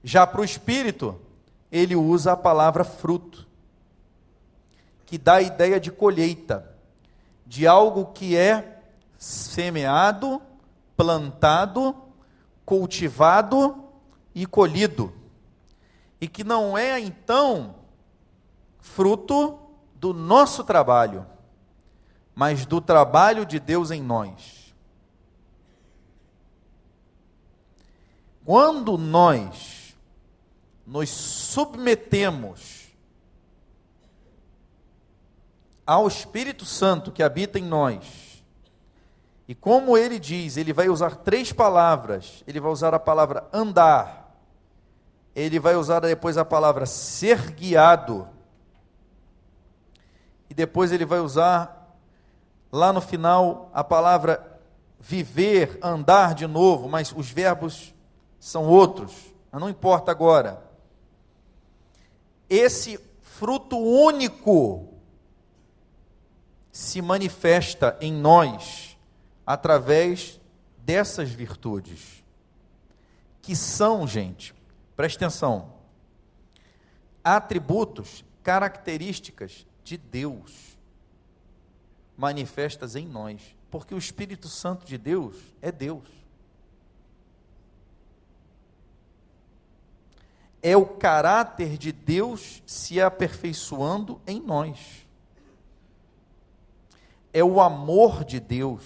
já 0.02 0.26
para 0.26 0.40
o 0.40 0.44
espírito, 0.44 1.20
ele 1.70 1.94
usa 1.94 2.32
a 2.32 2.36
palavra 2.36 2.84
fruto, 2.84 3.46
que 5.04 5.18
dá 5.18 5.34
a 5.34 5.42
ideia 5.42 5.78
de 5.78 5.90
colheita, 5.90 6.72
de 7.46 7.66
algo 7.66 8.06
que 8.06 8.36
é 8.36 8.80
semeado, 9.18 10.40
plantado, 10.96 11.94
cultivado 12.64 13.84
e 14.34 14.46
colhido, 14.46 15.12
e 16.20 16.26
que 16.26 16.42
não 16.42 16.78
é 16.78 16.98
então 16.98 17.74
fruto 18.80 19.58
do 19.94 20.14
nosso 20.14 20.64
trabalho, 20.64 21.26
mas 22.34 22.64
do 22.64 22.80
trabalho 22.80 23.44
de 23.44 23.58
Deus 23.58 23.90
em 23.90 24.02
nós. 24.02 24.63
Quando 28.44 28.98
nós 28.98 29.96
nos 30.86 31.08
submetemos 31.08 32.88
ao 35.86 36.06
Espírito 36.06 36.64
Santo 36.64 37.10
que 37.10 37.22
habita 37.22 37.58
em 37.58 37.64
nós, 37.64 38.34
e 39.46 39.54
como 39.54 39.96
ele 39.96 40.18
diz, 40.18 40.56
ele 40.56 40.72
vai 40.72 40.88
usar 40.88 41.16
três 41.16 41.52
palavras. 41.52 42.42
Ele 42.46 42.60
vai 42.60 42.70
usar 42.72 42.94
a 42.94 42.98
palavra 42.98 43.46
andar, 43.52 44.34
ele 45.34 45.58
vai 45.58 45.76
usar 45.76 46.00
depois 46.00 46.38
a 46.38 46.44
palavra 46.44 46.86
ser 46.86 47.52
guiado. 47.52 48.28
E 50.48 50.54
depois 50.54 50.92
ele 50.92 51.04
vai 51.04 51.20
usar 51.20 51.98
lá 52.72 52.92
no 52.92 53.00
final 53.00 53.70
a 53.74 53.84
palavra 53.84 54.60
viver, 54.98 55.78
andar 55.82 56.34
de 56.34 56.46
novo, 56.46 56.88
mas 56.88 57.12
os 57.14 57.30
verbos 57.30 57.93
são 58.46 58.66
outros, 58.66 59.12
mas 59.50 59.60
não 59.60 59.68
importa 59.68 60.10
agora. 60.10 60.62
Esse 62.48 62.98
fruto 63.20 63.78
único 63.78 64.94
se 66.72 67.00
manifesta 67.00 67.96
em 68.00 68.12
nós 68.12 68.96
através 69.46 70.40
dessas 70.78 71.30
virtudes, 71.30 72.24
que 73.40 73.54
são, 73.54 74.06
gente, 74.06 74.54
Preste 74.96 75.16
atenção. 75.16 75.72
Atributos, 77.22 78.24
características 78.42 79.66
de 79.82 79.96
Deus 79.96 80.78
manifestas 82.16 82.94
em 82.94 83.06
nós, 83.06 83.56
porque 83.70 83.94
o 83.94 83.98
Espírito 83.98 84.48
Santo 84.48 84.86
de 84.86 84.96
Deus 84.96 85.36
é 85.60 85.72
Deus. 85.72 86.23
É 90.66 90.74
o 90.74 90.86
caráter 90.86 91.76
de 91.76 91.92
Deus 91.92 92.62
se 92.66 92.98
aperfeiçoando 92.98 94.18
em 94.26 94.40
nós. 94.40 95.06
É 97.34 97.44
o 97.44 97.60
amor 97.60 98.24
de 98.24 98.40
Deus, 98.40 98.82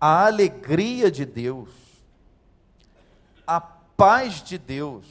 a 0.00 0.24
alegria 0.24 1.10
de 1.10 1.26
Deus, 1.26 1.68
a 3.46 3.60
paz 3.60 4.42
de 4.42 4.56
Deus, 4.56 5.04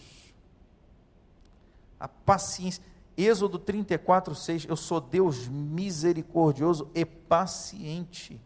a 2.00 2.08
paciência. 2.08 2.84
Êxodo 3.16 3.60
34, 3.60 4.34
6. 4.34 4.66
Eu 4.66 4.76
sou 4.76 5.00
Deus 5.00 5.48
misericordioso 5.48 6.90
e 6.96 7.06
paciente. 7.06 8.42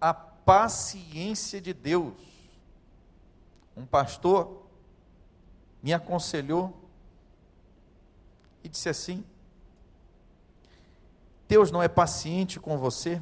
A 0.00 0.14
paciência 0.14 1.60
de 1.60 1.74
Deus. 1.74 2.14
Um 3.76 3.84
pastor 3.84 4.63
me 5.84 5.92
aconselhou 5.92 6.74
e 8.64 8.70
disse 8.70 8.88
assim: 8.88 9.22
Deus 11.46 11.70
não 11.70 11.82
é 11.82 11.88
paciente 11.88 12.58
com 12.58 12.78
você? 12.78 13.20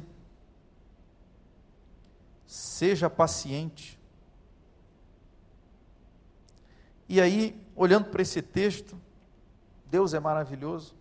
Seja 2.47 3.09
paciente. 3.09 3.99
E 7.09 7.19
aí, 7.19 7.61
olhando 7.75 8.09
para 8.09 8.21
esse 8.21 8.41
texto, 8.41 8.97
Deus 9.87 10.13
é 10.13 10.19
maravilhoso. 10.21 10.95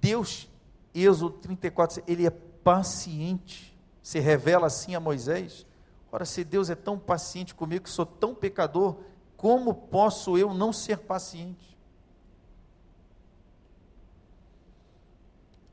Deus, 0.00 0.48
Êxodo 0.94 1.30
34, 1.38 2.04
ele 2.06 2.24
é 2.24 2.30
paciente. 2.30 3.76
Se 4.00 4.20
revela 4.20 4.68
assim 4.68 4.94
a 4.94 5.00
Moisés. 5.00 5.66
Ora, 6.12 6.24
se 6.24 6.44
Deus 6.44 6.70
é 6.70 6.76
tão 6.76 6.96
paciente 6.96 7.52
comigo, 7.52 7.82
que 7.82 7.90
sou 7.90 8.06
tão 8.06 8.32
pecador, 8.32 9.00
como 9.38 9.72
posso 9.72 10.36
eu 10.36 10.52
não 10.52 10.72
ser 10.72 10.98
paciente? 10.98 11.78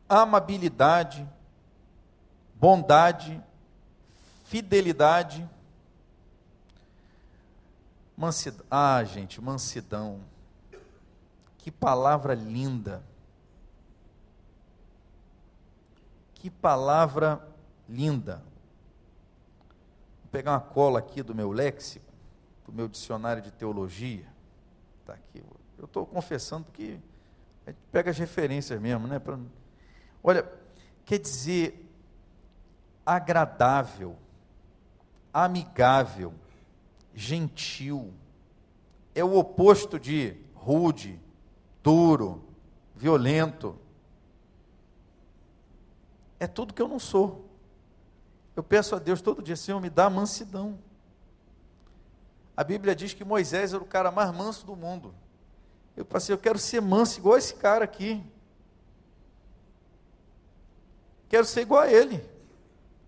Amabilidade, 0.07 1.27
bondade, 2.53 3.43
fidelidade, 4.43 5.49
mansidão. 8.15 8.65
Ah, 8.69 9.03
gente, 9.03 9.41
mansidão. 9.41 10.21
Que 11.57 11.71
palavra 11.71 12.35
linda. 12.35 13.03
Que 16.35 16.51
palavra 16.51 17.41
linda. 17.89 18.43
Vou 20.21 20.31
pegar 20.31 20.51
uma 20.51 20.59
cola 20.59 20.99
aqui 20.99 21.23
do 21.23 21.33
meu 21.33 21.51
léxico, 21.51 22.04
do 22.65 22.73
meu 22.73 22.87
dicionário 22.87 23.41
de 23.41 23.51
teologia. 23.51 24.25
Está 25.01 25.13
aqui. 25.13 25.43
Eu 25.77 25.85
estou 25.85 26.05
confessando 26.05 26.67
que 26.71 26.99
a 27.65 27.71
gente 27.71 27.79
pega 27.91 28.11
as 28.11 28.17
referências 28.17 28.79
mesmo, 28.79 29.07
né? 29.07 29.19
Pra... 29.19 29.37
Olha, 30.23 30.49
quer 31.05 31.19
dizer 31.19 31.85
agradável, 33.05 34.17
amigável, 35.31 36.33
gentil. 37.13 38.13
É 39.13 39.23
o 39.23 39.37
oposto 39.37 39.99
de 39.99 40.35
rude, 40.53 41.19
duro, 41.83 42.43
violento. 42.95 43.77
É 46.39 46.47
tudo 46.47 46.73
que 46.73 46.81
eu 46.81 46.87
não 46.87 46.99
sou. 46.99 47.45
Eu 48.55 48.63
peço 48.63 48.95
a 48.95 48.99
Deus 48.99 49.21
todo 49.21 49.43
dia, 49.43 49.55
Senhor, 49.55 49.79
me 49.79 49.89
dá 49.89 50.09
mansidão. 50.09 50.79
A 52.55 52.63
Bíblia 52.63 52.95
diz 52.95 53.13
que 53.13 53.25
Moisés 53.25 53.73
era 53.73 53.83
o 53.83 53.87
cara 53.87 54.11
mais 54.11 54.33
manso 54.33 54.65
do 54.65 54.75
mundo. 54.75 55.13
Eu 55.95 56.05
passei, 56.05 56.33
eu 56.33 56.37
quero 56.39 56.57
ser 56.57 56.81
manso 56.81 57.19
igual 57.19 57.37
esse 57.37 57.55
cara 57.55 57.83
aqui. 57.83 58.23
Quero 61.27 61.45
ser 61.45 61.61
igual 61.61 61.81
a 61.81 61.91
ele. 61.91 62.23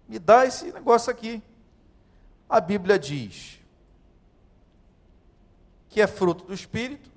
Me 0.07 0.19
dá 0.19 0.45
esse 0.45 0.71
negócio 0.71 1.11
aqui. 1.11 1.41
A 2.49 2.59
Bíblia 2.59 2.97
diz 2.97 3.59
que 5.89 6.01
é 6.01 6.07
fruto 6.07 6.45
do 6.45 6.53
Espírito. 6.53 7.09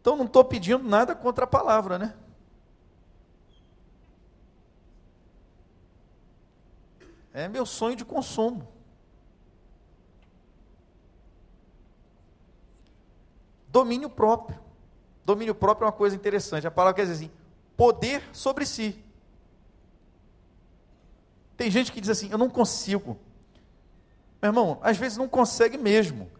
Então 0.00 0.16
não 0.16 0.24
estou 0.24 0.44
pedindo 0.44 0.84
nada 0.84 1.14
contra 1.14 1.44
a 1.44 1.48
palavra, 1.48 1.98
né? 1.98 2.14
É 7.32 7.48
meu 7.48 7.66
sonho 7.66 7.96
de 7.96 8.04
consumo. 8.04 8.73
Domínio 13.74 14.08
próprio. 14.08 14.60
Domínio 15.24 15.52
próprio 15.52 15.84
é 15.84 15.88
uma 15.88 15.92
coisa 15.92 16.14
interessante. 16.14 16.64
A 16.64 16.70
palavra 16.70 16.94
quer 16.94 17.02
dizer 17.10 17.24
assim: 17.24 17.30
poder 17.76 18.22
sobre 18.32 18.64
si. 18.64 19.04
Tem 21.56 21.68
gente 21.68 21.90
que 21.90 22.00
diz 22.00 22.08
assim: 22.08 22.30
eu 22.30 22.38
não 22.38 22.48
consigo. 22.48 23.18
Meu 24.40 24.50
irmão, 24.50 24.78
às 24.80 24.96
vezes 24.96 25.18
não 25.18 25.26
consegue 25.26 25.76
mesmo. 25.76 26.30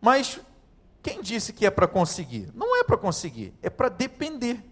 Mas 0.00 0.40
quem 1.02 1.20
disse 1.20 1.52
que 1.52 1.66
é 1.66 1.70
para 1.70 1.86
conseguir? 1.86 2.50
Não 2.54 2.74
é 2.74 2.84
para 2.84 2.96
conseguir, 2.96 3.52
é 3.60 3.68
para 3.68 3.90
depender. 3.90 4.64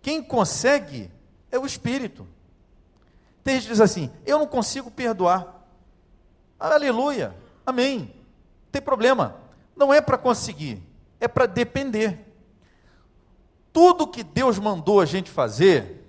Quem 0.00 0.22
consegue 0.22 1.10
é 1.50 1.58
o 1.58 1.66
Espírito. 1.66 2.28
Tem 3.42 3.54
gente 3.54 3.64
que 3.64 3.72
diz 3.72 3.80
assim: 3.80 4.12
eu 4.24 4.38
não 4.38 4.46
consigo 4.46 4.88
perdoar. 4.88 5.66
Aleluia, 6.60 7.36
amém. 7.66 7.98
Não 7.98 8.70
tem 8.70 8.80
problema. 8.80 9.45
Não 9.76 9.92
é 9.92 10.00
para 10.00 10.16
conseguir, 10.16 10.82
é 11.20 11.28
para 11.28 11.44
depender. 11.44 12.24
Tudo 13.72 14.08
que 14.08 14.24
Deus 14.24 14.58
mandou 14.58 15.00
a 15.00 15.04
gente 15.04 15.30
fazer, 15.30 16.02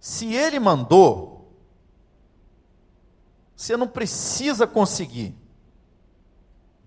se 0.00 0.34
Ele 0.34 0.58
mandou, 0.58 1.54
você 3.54 3.76
não 3.76 3.86
precisa 3.86 4.66
conseguir, 4.66 5.36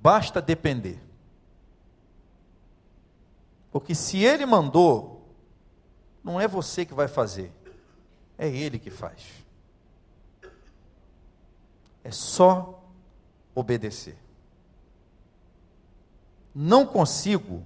basta 0.01 0.41
depender. 0.41 0.99
Porque 3.71 3.93
se 3.93 4.23
Ele 4.23 4.45
mandou, 4.45 5.29
não 6.23 6.41
é 6.41 6.47
você 6.47 6.85
que 6.85 6.93
vai 6.93 7.07
fazer, 7.07 7.53
é 8.35 8.49
Ele 8.49 8.79
que 8.79 8.89
faz. 8.89 9.21
É 12.03 12.09
só 12.09 12.83
obedecer. 13.53 14.24
Não 16.55 16.85
consigo, 16.85 17.61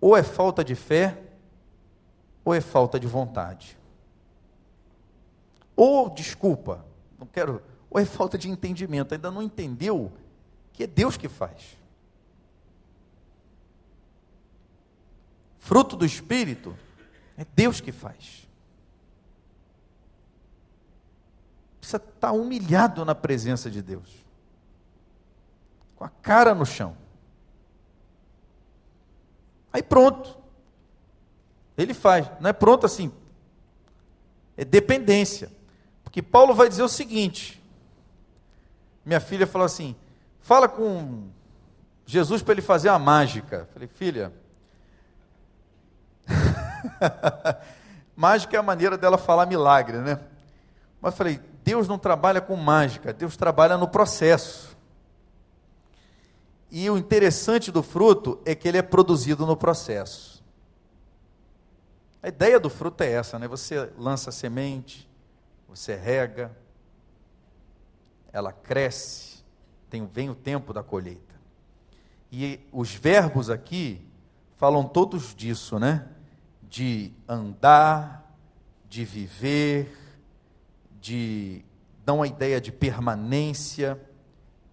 ou 0.00 0.16
é 0.16 0.22
falta 0.22 0.64
de 0.64 0.76
fé, 0.76 1.20
ou 2.44 2.54
é 2.54 2.60
falta 2.60 3.00
de 3.00 3.06
vontade. 3.08 3.76
Ou, 5.74 6.08
desculpa, 6.08 6.84
não 7.18 7.26
quero, 7.26 7.60
ou 7.90 8.00
é 8.00 8.04
falta 8.04 8.38
de 8.38 8.48
entendimento, 8.48 9.12
ainda 9.12 9.28
não 9.28 9.42
entendeu 9.42 10.12
que 10.72 10.84
é 10.84 10.86
Deus 10.86 11.16
que 11.16 11.28
faz. 11.28 11.76
Fruto 15.58 15.96
do 15.96 16.06
Espírito 16.06 16.76
é 17.36 17.44
Deus 17.44 17.80
que 17.80 17.90
faz. 17.90 18.48
Precisa 21.80 21.96
estar 21.96 22.32
humilhado 22.32 23.04
na 23.04 23.14
presença 23.14 23.68
de 23.68 23.82
Deus, 23.82 24.24
com 25.96 26.04
a 26.04 26.08
cara 26.08 26.54
no 26.54 26.64
chão. 26.64 26.96
Aí 29.78 29.82
pronto. 29.82 30.36
Ele 31.76 31.94
faz. 31.94 32.28
Não 32.40 32.50
é 32.50 32.52
pronto 32.52 32.84
assim. 32.84 33.12
É 34.56 34.64
dependência. 34.64 35.52
Porque 36.02 36.20
Paulo 36.20 36.52
vai 36.52 36.68
dizer 36.68 36.82
o 36.82 36.88
seguinte: 36.88 37.62
minha 39.06 39.20
filha 39.20 39.46
falou 39.46 39.66
assim: 39.66 39.94
fala 40.40 40.68
com 40.68 41.28
Jesus 42.04 42.42
para 42.42 42.54
ele 42.54 42.62
fazer 42.62 42.88
uma 42.88 42.98
mágica. 42.98 43.68
falei, 43.72 43.86
filha, 43.86 44.32
mágica 48.16 48.56
é 48.56 48.58
a 48.58 48.64
maneira 48.64 48.98
dela 48.98 49.16
falar 49.16 49.46
milagre, 49.46 49.98
né? 49.98 50.18
Mas 51.00 51.14
falei, 51.14 51.40
Deus 51.62 51.86
não 51.86 51.98
trabalha 51.98 52.40
com 52.40 52.56
mágica, 52.56 53.12
Deus 53.12 53.36
trabalha 53.36 53.78
no 53.78 53.86
processo. 53.86 54.67
E 56.70 56.88
o 56.90 56.98
interessante 56.98 57.72
do 57.72 57.82
fruto 57.82 58.40
é 58.44 58.54
que 58.54 58.68
ele 58.68 58.78
é 58.78 58.82
produzido 58.82 59.46
no 59.46 59.56
processo. 59.56 60.44
A 62.22 62.28
ideia 62.28 62.60
do 62.60 62.68
fruto 62.68 63.02
é 63.02 63.12
essa, 63.12 63.38
né? 63.38 63.48
Você 63.48 63.90
lança 63.96 64.30
a 64.30 64.32
semente, 64.32 65.08
você 65.66 65.94
rega, 65.94 66.54
ela 68.32 68.52
cresce, 68.52 69.44
tem, 69.88 70.06
vem 70.06 70.28
o 70.28 70.34
tempo 70.34 70.72
da 70.72 70.82
colheita. 70.82 71.34
E 72.30 72.60
os 72.72 72.94
verbos 72.94 73.48
aqui 73.48 74.06
falam 74.56 74.86
todos 74.86 75.34
disso, 75.34 75.78
né? 75.78 76.06
De 76.62 77.12
andar, 77.26 78.34
de 78.88 79.04
viver, 79.04 79.96
de 81.00 81.64
dão 82.04 82.22
a 82.22 82.26
ideia 82.26 82.60
de 82.60 82.72
permanência, 82.72 84.00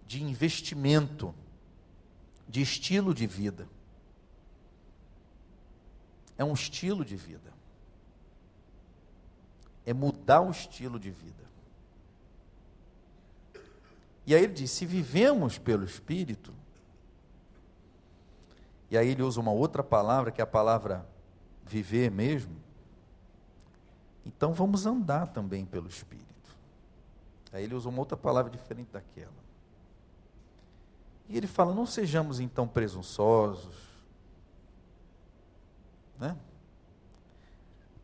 de 0.06 0.22
investimento, 0.22 1.34
de 2.48 2.62
estilo 2.62 3.14
de 3.14 3.26
vida. 3.26 3.68
É 6.38 6.44
um 6.44 6.52
estilo 6.52 7.04
de 7.04 7.16
vida 7.16 7.56
é 9.86 9.94
mudar 9.94 10.40
o 10.40 10.50
estilo 10.50 10.98
de 10.98 11.10
vida. 11.10 11.46
E 14.26 14.34
aí 14.34 14.42
ele 14.42 14.52
diz: 14.52 14.72
se 14.72 14.84
vivemos 14.84 15.56
pelo 15.56 15.84
Espírito, 15.84 16.52
e 18.90 18.98
aí 18.98 19.08
ele 19.08 19.22
usa 19.22 19.40
uma 19.40 19.52
outra 19.52 19.84
palavra, 19.84 20.32
que 20.32 20.40
é 20.40 20.44
a 20.44 20.46
palavra 20.46 21.06
viver 21.64 22.10
mesmo, 22.10 22.56
então 24.24 24.52
vamos 24.52 24.84
andar 24.84 25.28
também 25.28 25.64
pelo 25.64 25.88
Espírito. 25.88 26.26
Aí 27.52 27.62
ele 27.62 27.74
usa 27.74 27.88
uma 27.88 28.00
outra 28.00 28.16
palavra 28.16 28.50
diferente 28.50 28.88
daquela. 28.92 29.45
E 31.28 31.36
ele 31.36 31.46
fala: 31.46 31.74
não 31.74 31.86
sejamos 31.86 32.40
então 32.40 32.66
presunçosos, 32.66 33.74
né? 36.18 36.36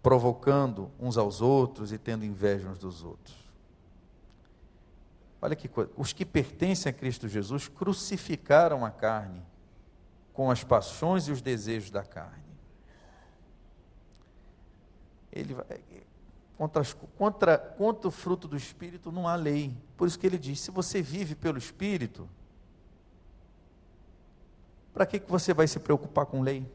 provocando 0.02 0.90
uns 0.98 1.16
aos 1.16 1.40
outros 1.40 1.92
e 1.92 1.98
tendo 1.98 2.24
inveja 2.24 2.68
uns 2.68 2.78
dos 2.78 3.04
outros. 3.04 3.36
Olha 5.40 5.56
que 5.56 5.68
coisa, 5.68 5.90
os 5.96 6.12
que 6.12 6.24
pertencem 6.24 6.90
a 6.90 6.92
Cristo 6.92 7.28
Jesus 7.28 7.68
crucificaram 7.68 8.84
a 8.84 8.90
carne 8.90 9.42
com 10.32 10.50
as 10.50 10.64
paixões 10.64 11.28
e 11.28 11.32
os 11.32 11.40
desejos 11.40 11.90
da 11.90 12.04
carne. 12.04 12.42
Ele 15.32 15.54
vai, 15.54 15.66
contra, 16.56 16.84
contra, 17.16 17.58
contra 17.58 18.08
o 18.08 18.10
fruto 18.10 18.46
do 18.46 18.56
Espírito 18.56 19.10
não 19.10 19.26
há 19.26 19.34
lei. 19.34 19.76
Por 19.96 20.06
isso 20.06 20.18
que 20.18 20.26
ele 20.26 20.38
diz: 20.38 20.60
se 20.60 20.70
você 20.70 21.00
vive 21.00 21.34
pelo 21.34 21.58
Espírito, 21.58 22.28
para 24.92 25.06
que, 25.06 25.18
que 25.18 25.30
você 25.30 25.54
vai 25.54 25.66
se 25.66 25.78
preocupar 25.78 26.26
com 26.26 26.42
lei? 26.42 26.70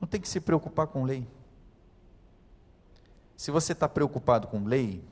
Não 0.00 0.08
tem 0.08 0.20
que 0.20 0.28
se 0.28 0.40
preocupar 0.40 0.86
com 0.86 1.04
lei. 1.04 1.26
Se 3.36 3.50
você 3.50 3.72
está 3.72 3.88
preocupado 3.88 4.48
com 4.48 4.64
lei, 4.64 5.04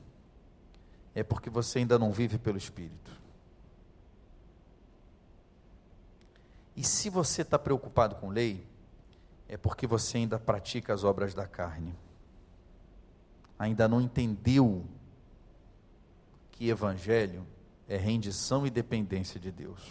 é 1.13 1.23
porque 1.23 1.49
você 1.49 1.79
ainda 1.79 1.99
não 1.99 2.11
vive 2.11 2.37
pelo 2.37 2.57
Espírito. 2.57 3.11
E 6.75 6.83
se 6.83 7.09
você 7.09 7.41
está 7.41 7.59
preocupado 7.59 8.15
com 8.15 8.29
lei, 8.29 8.65
é 9.47 9.57
porque 9.57 9.85
você 9.85 10.17
ainda 10.17 10.39
pratica 10.39 10.93
as 10.93 11.03
obras 11.03 11.33
da 11.33 11.45
carne. 11.45 11.93
Ainda 13.57 13.87
não 13.87 13.99
entendeu 13.99 14.85
que 16.59 16.67
evangelho 16.67 17.47
é 17.87 17.95
rendição 17.95 18.67
e 18.67 18.69
dependência 18.69 19.39
de 19.39 19.49
Deus. 19.49 19.81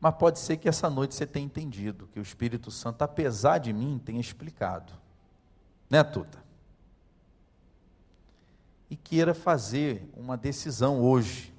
Mas 0.00 0.14
pode 0.14 0.38
ser 0.38 0.56
que 0.56 0.70
essa 0.70 0.88
noite 0.88 1.14
você 1.14 1.26
tenha 1.26 1.44
entendido, 1.44 2.08
que 2.08 2.18
o 2.18 2.22
Espírito 2.22 2.70
Santo, 2.70 3.02
apesar 3.02 3.58
de 3.58 3.74
mim, 3.74 4.00
tenha 4.02 4.18
explicado. 4.18 4.94
Né, 5.88 6.02
Tuta? 6.02 6.42
E 8.88 8.96
queira 8.96 9.34
fazer 9.34 10.10
uma 10.16 10.34
decisão 10.34 11.02
hoje. 11.02 11.52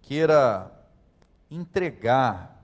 Queira 0.00 0.72
entregar 1.50 2.55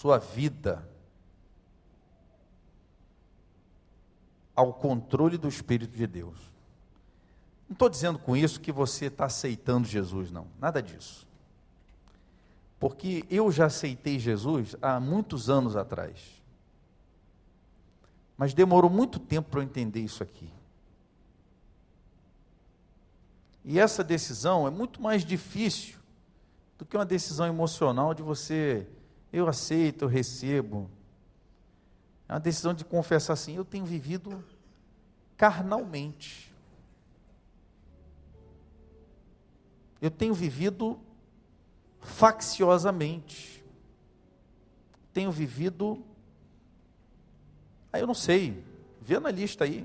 sua 0.00 0.16
vida 0.16 0.88
ao 4.56 4.72
controle 4.72 5.36
do 5.36 5.46
Espírito 5.46 5.94
de 5.94 6.06
Deus. 6.06 6.38
Não 7.68 7.74
estou 7.74 7.86
dizendo 7.86 8.18
com 8.18 8.34
isso 8.34 8.62
que 8.62 8.72
você 8.72 9.06
está 9.06 9.26
aceitando 9.26 9.86
Jesus, 9.86 10.30
não, 10.30 10.46
nada 10.58 10.82
disso. 10.82 11.28
Porque 12.78 13.26
eu 13.28 13.52
já 13.52 13.66
aceitei 13.66 14.18
Jesus 14.18 14.74
há 14.80 14.98
muitos 14.98 15.50
anos 15.50 15.76
atrás. 15.76 16.18
Mas 18.38 18.54
demorou 18.54 18.88
muito 18.88 19.18
tempo 19.18 19.50
para 19.50 19.60
eu 19.60 19.64
entender 19.64 20.00
isso 20.00 20.22
aqui. 20.22 20.50
E 23.62 23.78
essa 23.78 24.02
decisão 24.02 24.66
é 24.66 24.70
muito 24.70 25.02
mais 25.02 25.26
difícil 25.26 25.98
do 26.78 26.86
que 26.86 26.96
uma 26.96 27.04
decisão 27.04 27.46
emocional 27.46 28.14
de 28.14 28.22
você 28.22 28.88
eu 29.32 29.48
aceito, 29.48 30.02
eu 30.02 30.08
recebo. 30.08 30.90
É 32.28 32.32
uma 32.32 32.40
decisão 32.40 32.74
de 32.74 32.84
confessar 32.84 33.32
assim: 33.34 33.56
eu 33.56 33.64
tenho 33.64 33.84
vivido 33.84 34.44
carnalmente. 35.36 36.54
Eu 40.00 40.10
tenho 40.10 40.34
vivido 40.34 40.98
facciosamente. 42.00 43.64
Tenho 45.12 45.30
vivido. 45.30 46.04
Aí 47.92 48.00
eu 48.00 48.06
não 48.06 48.14
sei, 48.14 48.64
vê 49.02 49.18
na 49.18 49.30
lista 49.30 49.64
aí, 49.64 49.84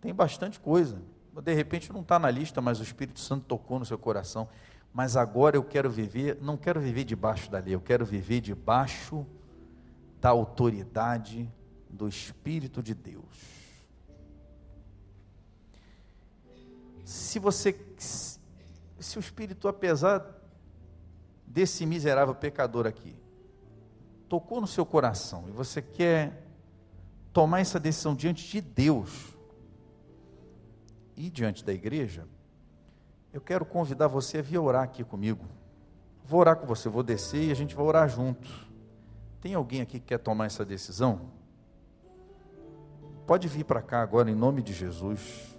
tem 0.00 0.12
bastante 0.12 0.58
coisa. 0.58 1.00
De 1.42 1.54
repente 1.54 1.92
não 1.92 2.00
está 2.00 2.18
na 2.18 2.28
lista, 2.28 2.60
mas 2.60 2.80
o 2.80 2.82
Espírito 2.82 3.20
Santo 3.20 3.44
tocou 3.46 3.78
no 3.78 3.86
seu 3.86 3.96
coração 3.96 4.48
mas 4.92 5.16
agora 5.16 5.56
eu 5.56 5.62
quero 5.62 5.90
viver, 5.90 6.38
não 6.40 6.56
quero 6.56 6.80
viver 6.80 7.04
debaixo 7.04 7.50
da 7.50 7.58
lei, 7.58 7.74
eu 7.74 7.80
quero 7.80 8.04
viver 8.04 8.40
debaixo 8.40 9.26
da 10.20 10.30
autoridade 10.30 11.50
do 11.88 12.08
Espírito 12.08 12.82
de 12.82 12.94
Deus. 12.94 13.24
Se 17.04 17.38
você, 17.38 17.76
se 17.96 19.16
o 19.16 19.20
Espírito, 19.20 19.66
apesar 19.68 20.24
desse 21.46 21.86
miserável 21.86 22.34
pecador 22.34 22.86
aqui, 22.86 23.16
tocou 24.28 24.60
no 24.60 24.66
seu 24.66 24.86
coração 24.86 25.48
e 25.48 25.50
você 25.50 25.82
quer 25.82 26.46
tomar 27.32 27.60
essa 27.60 27.80
decisão 27.80 28.14
diante 28.14 28.48
de 28.48 28.60
Deus 28.60 29.36
e 31.16 31.28
diante 31.28 31.64
da 31.64 31.72
igreja, 31.72 32.28
eu 33.32 33.40
quero 33.40 33.64
convidar 33.64 34.08
você 34.08 34.38
a 34.38 34.42
vir 34.42 34.58
orar 34.58 34.82
aqui 34.82 35.04
comigo. 35.04 35.44
Vou 36.24 36.40
orar 36.40 36.56
com 36.56 36.66
você, 36.66 36.88
vou 36.88 37.02
descer 37.02 37.48
e 37.48 37.50
a 37.50 37.54
gente 37.54 37.74
vai 37.74 37.84
orar 37.84 38.08
junto. 38.08 38.48
Tem 39.40 39.54
alguém 39.54 39.80
aqui 39.80 39.98
que 39.98 40.06
quer 40.06 40.18
tomar 40.18 40.46
essa 40.46 40.64
decisão? 40.64 41.20
Pode 43.26 43.48
vir 43.48 43.64
para 43.64 43.80
cá 43.80 44.02
agora 44.02 44.30
em 44.30 44.34
nome 44.34 44.62
de 44.62 44.72
Jesus. 44.72 45.56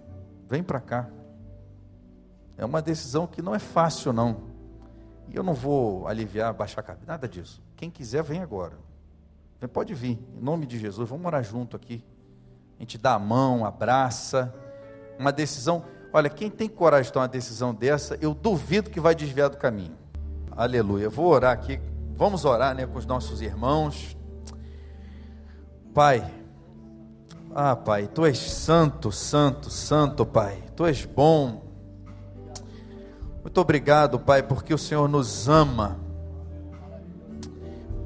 Vem 0.48 0.62
para 0.62 0.80
cá. 0.80 1.10
É 2.58 2.66
uma 2.66 2.82
decisão 2.82 3.26
que 3.26 3.42
não 3.42 3.56
é 3.56 3.60
fácil 3.60 4.12
não. 4.12 4.52
E 5.30 5.36
eu 5.36 5.44
não 5.44 5.54
vou 5.54 6.08
aliviar, 6.08 6.54
baixar 6.54 6.82
a 6.82 6.84
cabeça, 6.84 7.06
nada 7.08 7.28
disso. 7.28 7.62
Quem 7.78 7.90
quiser, 7.90 8.22
vem 8.22 8.42
agora. 8.42 8.78
Pode 9.72 9.94
vir, 9.94 10.20
em 10.36 10.42
nome 10.42 10.66
de 10.66 10.78
Jesus. 10.78 11.10
Vamos 11.10 11.26
orar 11.26 11.44
junto 11.44 11.76
aqui. 11.76 12.04
A 12.78 12.82
gente 12.82 12.98
dá 12.98 13.14
a 13.14 13.20
mão, 13.20 13.66
abraça. 13.66 14.54
Uma 15.18 15.32
decisão 15.32 15.86
Olha, 16.14 16.30
quem 16.30 16.50
tem 16.50 16.68
coragem 16.68 17.06
de 17.06 17.14
tomar 17.14 17.24
uma 17.24 17.30
decisão 17.30 17.74
dessa, 17.74 18.18
eu 18.20 18.34
duvido 18.34 18.90
que 18.90 19.00
vai 19.00 19.16
desviar 19.16 19.50
do 19.50 19.58
caminho. 19.58 19.96
Aleluia. 20.52 21.10
Vou 21.10 21.28
orar 21.28 21.54
aqui. 21.54 21.80
Vamos 22.18 22.44
orar, 22.44 22.76
né, 22.76 22.86
com 22.86 23.00
os 23.00 23.06
nossos 23.06 23.42
irmãos. 23.42 24.18
Pai. 25.94 26.30
Ah, 27.56 27.76
Pai, 27.76 28.08
tu 28.08 28.26
és 28.26 28.38
santo, 28.38 29.12
santo, 29.12 29.70
santo, 29.70 30.26
Pai. 30.26 30.62
Tu 30.76 30.86
és 30.86 31.06
bom. 31.06 31.64
Muito 33.42 33.60
obrigado, 33.60 34.20
Pai, 34.20 34.44
porque 34.44 34.74
o 34.74 34.78
Senhor 34.78 35.08
nos 35.08 35.48
ama 35.48 35.98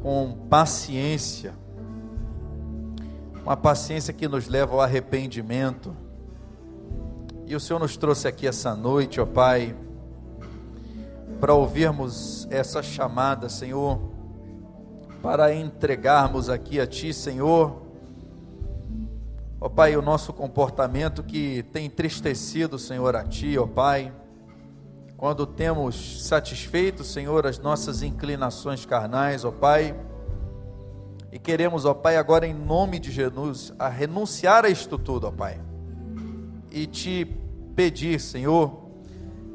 com 0.02 0.32
paciência. 0.48 1.54
Uma 3.44 3.58
paciência 3.58 4.14
que 4.14 4.28
nos 4.28 4.48
leva 4.48 4.74
ao 4.74 4.82
arrependimento 4.82 6.05
e 7.48 7.56
o 7.56 7.60
Senhor 7.60 7.80
nos 7.80 7.96
trouxe 7.96 8.28
aqui 8.28 8.48
essa 8.48 8.76
noite, 8.76 9.22
ó 9.22 9.26
Pai, 9.26 9.76
para 11.40 11.54
ouvirmos 11.54 12.48
essa 12.50 12.82
chamada, 12.82 13.50
Senhor, 13.50 14.00
para 15.22 15.54
entregarmos 15.54 16.50
aqui 16.50 16.80
a 16.80 16.88
Ti, 16.88 17.14
Senhor, 17.14 17.84
ó 19.62 19.70
Pai, 19.70 19.96
o 19.96 20.02
nosso 20.02 20.34
comportamento 20.34 21.22
que 21.22 21.62
tem 21.72 21.86
entristecido, 21.86 22.80
Senhor, 22.80 23.16
a 23.16 23.24
Ti, 23.24 23.60
ó 23.60 23.68
Pai, 23.68 24.12
quando 25.16 25.46
temos 25.46 26.26
satisfeito, 26.28 27.04
Senhor, 27.04 27.46
as 27.46 27.60
nossas 27.60 28.02
inclinações 28.02 28.88
carnais, 28.88 29.46
ó 29.46 29.52
Pai, 29.52 29.96
e 31.32 31.38
queremos, 31.38 31.86
ó 31.86 31.94
Pai, 31.94 32.18
agora 32.18 32.48
em 32.48 32.56
nome 32.56 32.98
de 32.98 33.12
Jesus, 33.12 33.72
a 33.78 33.88
renunciar 33.88 34.66
a 34.66 34.70
isto 34.70 34.98
tudo, 34.98 35.28
ó 35.28 35.32
Pai 35.32 35.75
e 36.76 36.86
te 36.86 37.26
pedir, 37.74 38.20
Senhor, 38.20 38.82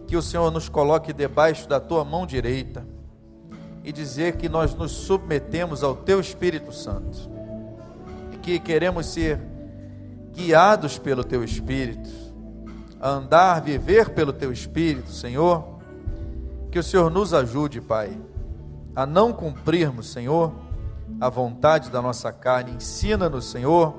que 0.07 0.17
o 0.17 0.23
Senhor 0.23 0.51
nos 0.51 0.71
coloque 0.71 1.13
debaixo 1.13 1.69
da 1.69 1.79
tua 1.79 2.03
mão 2.03 2.27
direita 2.27 2.87
e 3.85 3.93
dizer 3.93 4.39
que 4.39 4.49
nós 4.49 4.75
nos 4.75 4.91
submetemos 4.91 5.85
ao 5.85 5.95
teu 5.95 6.19
Espírito 6.19 6.73
Santo 6.73 7.31
e 8.33 8.39
que 8.39 8.59
queremos 8.59 9.05
ser 9.05 9.39
guiados 10.33 10.99
pelo 10.99 11.23
teu 11.23 11.45
Espírito, 11.45 12.09
andar, 12.99 13.61
viver 13.61 14.09
pelo 14.15 14.33
teu 14.33 14.51
Espírito, 14.51 15.13
Senhor. 15.13 15.79
Que 16.71 16.79
o 16.79 16.83
Senhor 16.83 17.11
nos 17.11 17.35
ajude, 17.35 17.83
Pai, 17.83 18.19
a 18.97 19.05
não 19.05 19.31
cumprirmos, 19.31 20.11
Senhor, 20.11 20.55
a 21.21 21.29
vontade 21.29 21.91
da 21.91 22.01
nossa 22.01 22.33
carne. 22.33 22.73
Ensina-nos, 22.73 23.51
Senhor, 23.51 23.95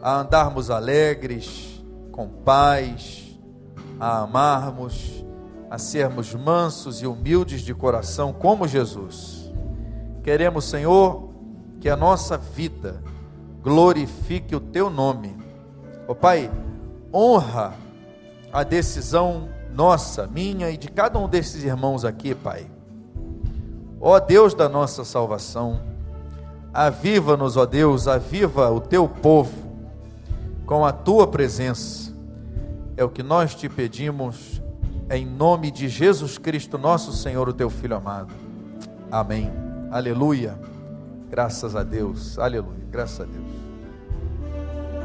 a 0.00 0.20
andarmos 0.20 0.70
alegres, 0.70 1.75
com 2.16 2.26
paz, 2.26 3.38
a 4.00 4.22
amarmos, 4.22 5.22
a 5.70 5.76
sermos 5.76 6.34
mansos 6.34 7.02
e 7.02 7.06
humildes 7.06 7.60
de 7.60 7.74
coração 7.74 8.32
como 8.32 8.66
Jesus. 8.66 9.52
Queremos, 10.22 10.64
Senhor, 10.64 11.28
que 11.78 11.90
a 11.90 11.96
nossa 11.96 12.38
vida 12.38 13.02
glorifique 13.62 14.56
o 14.56 14.60
teu 14.60 14.88
nome. 14.88 15.36
Ó 16.08 16.12
oh, 16.12 16.14
Pai, 16.14 16.50
honra 17.12 17.74
a 18.50 18.62
decisão 18.62 19.50
nossa, 19.70 20.26
minha 20.26 20.70
e 20.70 20.78
de 20.78 20.88
cada 20.88 21.18
um 21.18 21.28
desses 21.28 21.62
irmãos 21.62 22.04
aqui, 22.04 22.34
Pai. 22.34 22.66
Ó 24.00 24.18
Deus 24.18 24.54
da 24.54 24.68
nossa 24.68 25.04
salvação, 25.04 25.82
aviva-nos, 26.72 27.56
ó 27.56 27.66
Deus, 27.66 28.08
aviva 28.08 28.70
o 28.70 28.80
teu 28.80 29.06
povo 29.06 29.65
com 30.66 30.84
a 30.84 30.92
tua 30.92 31.26
presença. 31.26 32.12
É 32.96 33.04
o 33.04 33.08
que 33.08 33.22
nós 33.22 33.54
te 33.54 33.68
pedimos, 33.68 34.60
em 35.08 35.24
nome 35.24 35.70
de 35.70 35.88
Jesus 35.88 36.36
Cristo, 36.36 36.76
nosso 36.76 37.12
Senhor, 37.12 37.48
o 37.48 37.52
teu 37.52 37.70
Filho 37.70 37.96
amado. 37.96 38.34
Amém. 39.10 39.50
Aleluia. 39.90 40.58
Graças 41.30 41.76
a 41.76 41.82
Deus. 41.82 42.38
Aleluia. 42.38 42.84
Graças 42.90 43.20
a 43.20 43.24
Deus. 43.24 43.55